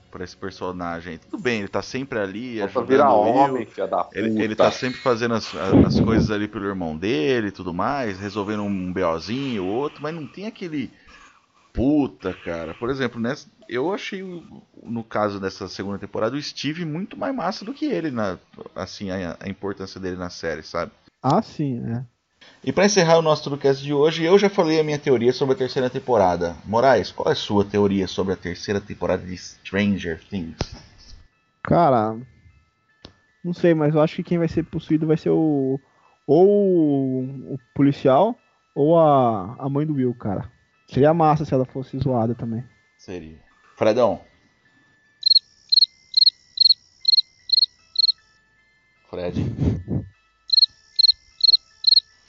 [0.10, 1.18] pra esse personagem.
[1.20, 4.18] Tudo bem, ele tá sempre ali Falta ajudando virar homem, filha da puta.
[4.18, 8.20] Ele, ele tá sempre fazendo as, as coisas ali pelo irmão dele e tudo mais,
[8.20, 10.91] resolvendo um BOzinho ou outro, mas não tem aquele
[11.78, 12.73] puta, cara.
[12.73, 14.23] Por exemplo, nessa, eu achei,
[14.84, 18.39] no caso dessa segunda temporada, o Steve muito mais massa do que ele, na,
[18.75, 20.91] assim, a, a importância dele na série, sabe?
[21.21, 22.03] Ah, sim, é.
[22.63, 25.53] E pra encerrar o nosso Trucast de hoje, eu já falei a minha teoria sobre
[25.53, 26.55] a terceira temporada.
[26.65, 30.57] Moraes, qual é a sua teoria sobre a terceira temporada de Stranger Things?
[31.61, 32.17] Cara,
[33.43, 35.80] não sei, mas eu acho que quem vai ser possuído vai ser o.
[36.25, 38.38] Ou o policial,
[38.75, 40.51] ou a, a mãe do Will, cara.
[40.88, 42.64] Seria massa se ela fosse zoada também.
[42.98, 43.38] Seria.
[43.76, 44.22] Fredão.
[49.10, 49.44] Fred.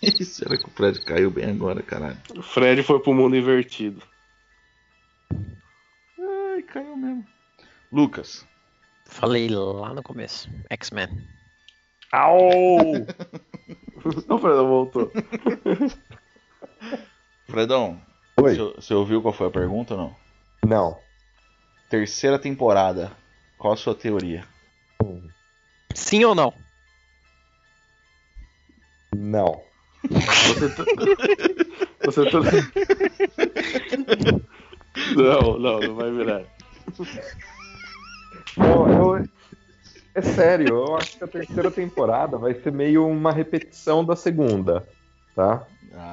[0.24, 2.18] Será que o Fred caiu bem agora, caralho?
[2.36, 4.02] O Fred foi pro mundo invertido.
[5.32, 7.26] Ai, caiu mesmo.
[7.92, 8.46] Lucas.
[9.06, 10.50] Falei lá no começo.
[10.70, 11.08] X-Men.
[12.12, 12.92] Au!
[14.28, 15.10] Não, Fred, voltou.
[17.46, 18.07] Fredão.
[18.42, 18.54] Oi.
[18.54, 20.16] Você, você ouviu qual foi a pergunta ou não?
[20.66, 20.98] Não.
[21.88, 23.12] Terceira temporada.
[23.56, 24.44] Qual a sua teoria?
[25.94, 26.52] Sim ou não?
[29.16, 29.60] Não.
[30.10, 30.84] Você tá...
[32.04, 32.38] Você tá...
[35.16, 36.42] Não, não, não vai virar.
[38.56, 39.28] Eu- eu-
[40.14, 44.88] É sério, eu acho que a terceira temporada vai ser meio uma repetição da segunda.
[45.38, 45.64] Tá?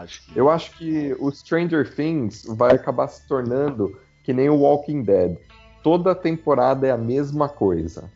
[0.02, 0.38] Acho que...
[0.38, 5.36] Eu acho que o Stranger Things vai acabar se tornando que nem o Walking Dead.
[5.82, 8.12] Toda temporada é a mesma coisa.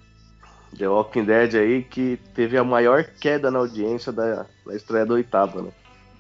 [0.78, 5.16] The Walking Dead aí que teve a maior queda na audiência da, da estreia da
[5.16, 5.70] oitava, né?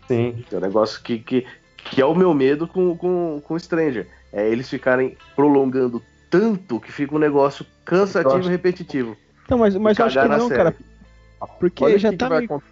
[0.07, 0.43] Sim.
[0.51, 1.45] É um negócio que, que,
[1.77, 4.07] que é o meu medo com, com, com Stranger.
[4.33, 9.15] É eles ficarem prolongando tanto que fica um negócio cansativo e repetitivo.
[9.47, 10.55] Não, mas, mas eu acho que não, série.
[10.55, 10.75] cara.
[11.59, 12.63] Porque Olha já o que, tá que vai meio...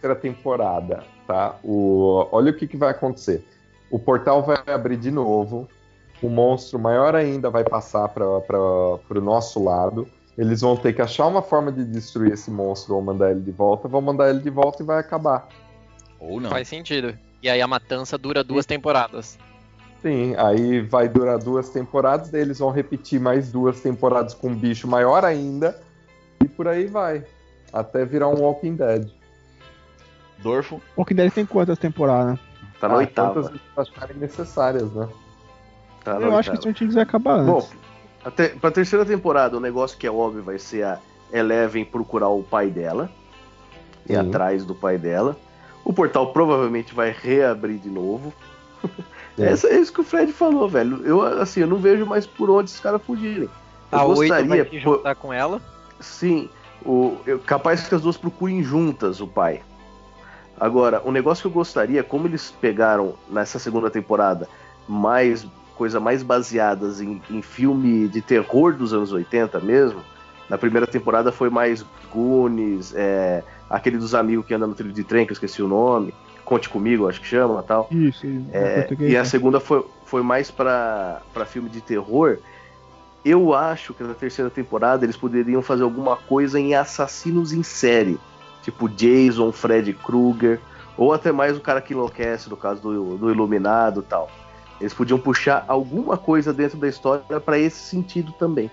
[0.00, 1.56] terceira temporada, tá?
[1.62, 3.44] O, olha o que, que vai acontecer.
[3.90, 5.68] O portal vai abrir de novo.
[6.22, 10.08] O monstro maior ainda vai passar para o nosso lado.
[10.36, 13.50] Eles vão ter que achar uma forma de destruir esse monstro ou mandar ele de
[13.50, 13.88] volta.
[13.88, 15.48] Vão mandar ele de volta e vai acabar.
[16.18, 16.50] Ou não.
[16.50, 17.16] Faz sentido.
[17.42, 19.38] E aí a matança dura duas temporadas.
[20.02, 22.30] Sim, aí vai durar duas temporadas.
[22.30, 25.78] Daí eles vão repetir mais duas temporadas com um bicho maior ainda.
[26.42, 27.24] E por aí vai.
[27.72, 29.10] Até virar um Walking Dead.
[30.42, 30.80] Dorfo.
[30.96, 32.38] Walking Dead tem quantas temporadas?
[32.80, 33.42] Tá na Ah, oitava.
[33.42, 35.08] Quantas acharem necessárias, né?
[36.04, 36.56] Tá Eu acho que oitava.
[36.56, 37.46] Stranger Things vai acabar antes.
[37.46, 37.68] Bom,
[38.24, 40.98] até, pra terceira temporada, o negócio que é óbvio vai ser a
[41.32, 43.10] Eleven procurar o pai dela.
[44.08, 45.36] E atrás do pai dela.
[45.84, 48.32] O portal provavelmente vai reabrir de novo.
[49.36, 49.44] Sim.
[49.44, 51.04] Essa, é isso que o Fred falou, velho.
[51.04, 53.48] Eu, assim, eu não vejo mais por onde esses caras fugirem.
[53.92, 55.60] Eu A gostaria, vai se pô, juntar com ela.
[56.00, 56.48] Sim,
[56.84, 59.62] o, eu, capaz que as duas procurem juntas o pai.
[60.60, 64.46] Agora, o negócio que eu gostaria, como eles pegaram nessa segunda temporada
[64.86, 65.46] mais
[65.80, 70.02] coisa mais baseadas em, em filme de terror dos anos 80 mesmo.
[70.46, 71.82] Na primeira temporada foi mais
[72.12, 75.68] Goonies, é, aquele dos amigos que anda no trilho de trem, que eu esqueci o
[75.68, 76.12] nome.
[76.44, 77.88] Conte comigo, acho que chama tal.
[77.90, 79.24] Isso, É, e a né?
[79.24, 82.36] segunda foi, foi mais pra filme de terror.
[83.24, 88.18] Eu acho que na terceira temporada eles poderiam fazer alguma coisa em assassinos em série.
[88.62, 90.60] Tipo Jason, Fred Krueger.
[90.96, 94.30] Ou até mais o cara que enlouquece, no caso do, do Iluminado e tal.
[94.80, 98.70] Eles podiam puxar alguma coisa dentro da história pra esse sentido também.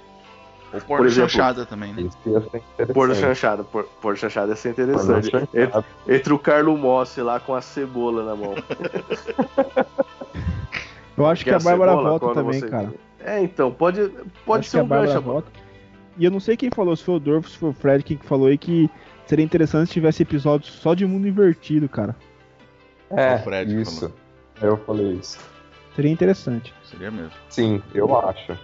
[0.73, 2.09] Ou Por porno exemplo, chanchada também, né?
[2.93, 3.63] Porno chanchada.
[3.63, 5.31] Por, porno chanchada ia ser interessante.
[5.53, 8.53] Entre, entre o Carlo Mossi lá com a cebola na mão.
[11.17, 12.09] Eu acho que Quer a Bárbara cebola?
[12.19, 12.93] volta também, você- cara.
[13.19, 14.09] É, então, pode,
[14.45, 15.21] pode acho ser que a um Bárbara gancho.
[15.25, 15.51] volta.
[16.17, 18.17] E eu não sei quem falou, se foi o Dorf, se foi o Fred, quem
[18.17, 18.89] que falou aí que
[19.27, 22.15] seria interessante se tivesse episódios só de mundo invertido, cara.
[23.09, 24.13] É, O Fred isso.
[24.61, 25.37] Eu falei isso.
[25.95, 26.73] Seria interessante.
[26.83, 27.31] Seria mesmo.
[27.49, 28.57] Sim, eu acho.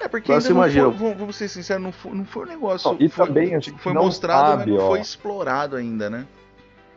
[0.00, 2.24] É porque Mas ainda você não imagina- foi, vamos, vamos ser sinceros, não foi, não
[2.24, 2.92] foi um negócio.
[2.92, 4.90] Não, e foi, também a gente foi não mostrado, sabe, mas não ó.
[4.90, 6.26] foi explorado ainda, né?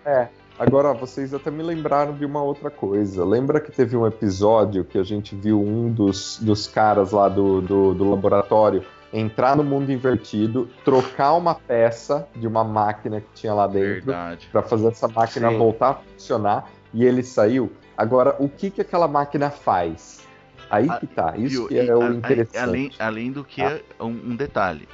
[0.05, 0.27] É.
[0.59, 3.23] Agora, vocês até me lembraram de uma outra coisa.
[3.23, 7.61] Lembra que teve um episódio que a gente viu um dos, dos caras lá do,
[7.61, 8.83] do, do laboratório
[9.17, 14.47] entrar no mundo invertido, trocar uma peça de uma máquina que tinha lá dentro Verdade.
[14.51, 15.57] para fazer essa máquina Sim.
[15.57, 17.71] voltar a funcionar e ele saiu.
[17.97, 20.25] Agora, o que, que aquela máquina faz?
[20.69, 21.33] Aí Ah, que tá.
[21.37, 22.57] Isso E que é a- o a- interessante.
[22.59, 23.79] Além, além do que, Ah.
[23.99, 24.87] um, um detalhe.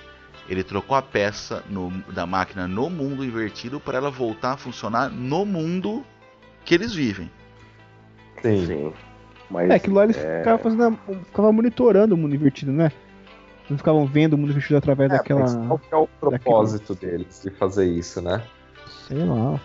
[0.47, 5.09] Ele trocou a peça no- da máquina no mundo invertido para ela voltar a funcionar
[5.09, 6.03] no mundo
[6.65, 7.29] que eles vivem.
[8.41, 8.65] Sim.
[8.67, 8.93] Sim.
[9.49, 10.83] Mas É, aquilo lá eles é, ficavam fazendo.
[11.09, 12.91] a- Ficavam monitorando o mundo invertido, né?
[13.73, 15.39] Não ficavam vendo o mundo invertido através É, daquela.
[15.41, 18.43] mas qual que é o propósito deles de fazer isso, né?
[19.07, 19.59] Sei lá.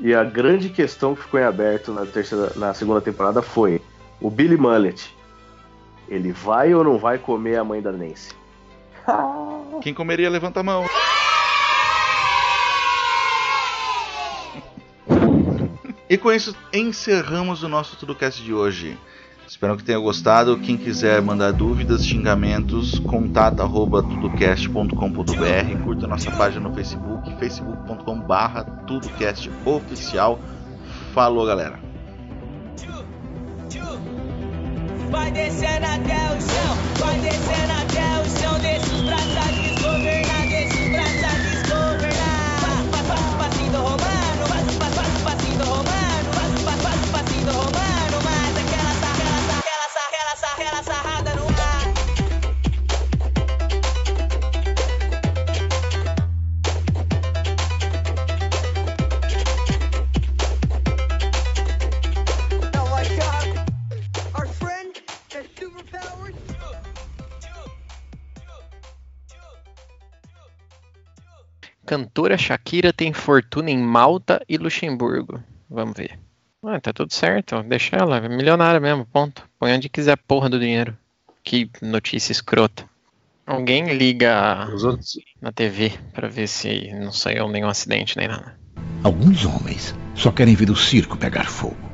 [0.00, 3.82] E a grande questão que ficou em aberto na, terceira, na segunda temporada foi
[4.20, 5.12] o Billy Mullet.
[6.08, 8.32] Ele vai ou não vai comer a mãe da Nancy?
[9.82, 10.84] Quem comeria, levanta a mão.
[16.08, 18.98] E com isso encerramos o nosso TudoCast de hoje.
[19.50, 20.56] Espero que tenha gostado.
[20.60, 25.82] Quem quiser mandar dúvidas, xingamentos, contato arroba tudocast.com.br.
[25.82, 30.38] Curta nossa página no Facebook, facebook.com barra tudocastoficial.
[31.12, 31.80] Falou, galera.
[35.10, 39.59] Vai descendo até o chão, vai descendo até o chão, os braços
[71.90, 75.42] Cantora Shakira tem fortuna em Malta e Luxemburgo.
[75.68, 76.20] Vamos ver.
[76.64, 77.60] Ah, tá tudo certo.
[77.64, 78.18] Deixa ela.
[78.18, 79.04] É milionária mesmo.
[79.04, 79.42] Ponto.
[79.58, 80.96] Põe onde quiser a porra do dinheiro.
[81.42, 82.88] Que notícia escrota.
[83.44, 88.56] Alguém liga Os outros, na TV pra ver se não saiu nenhum acidente nem nada.
[89.02, 91.89] Alguns homens só querem ver o circo pegar fogo.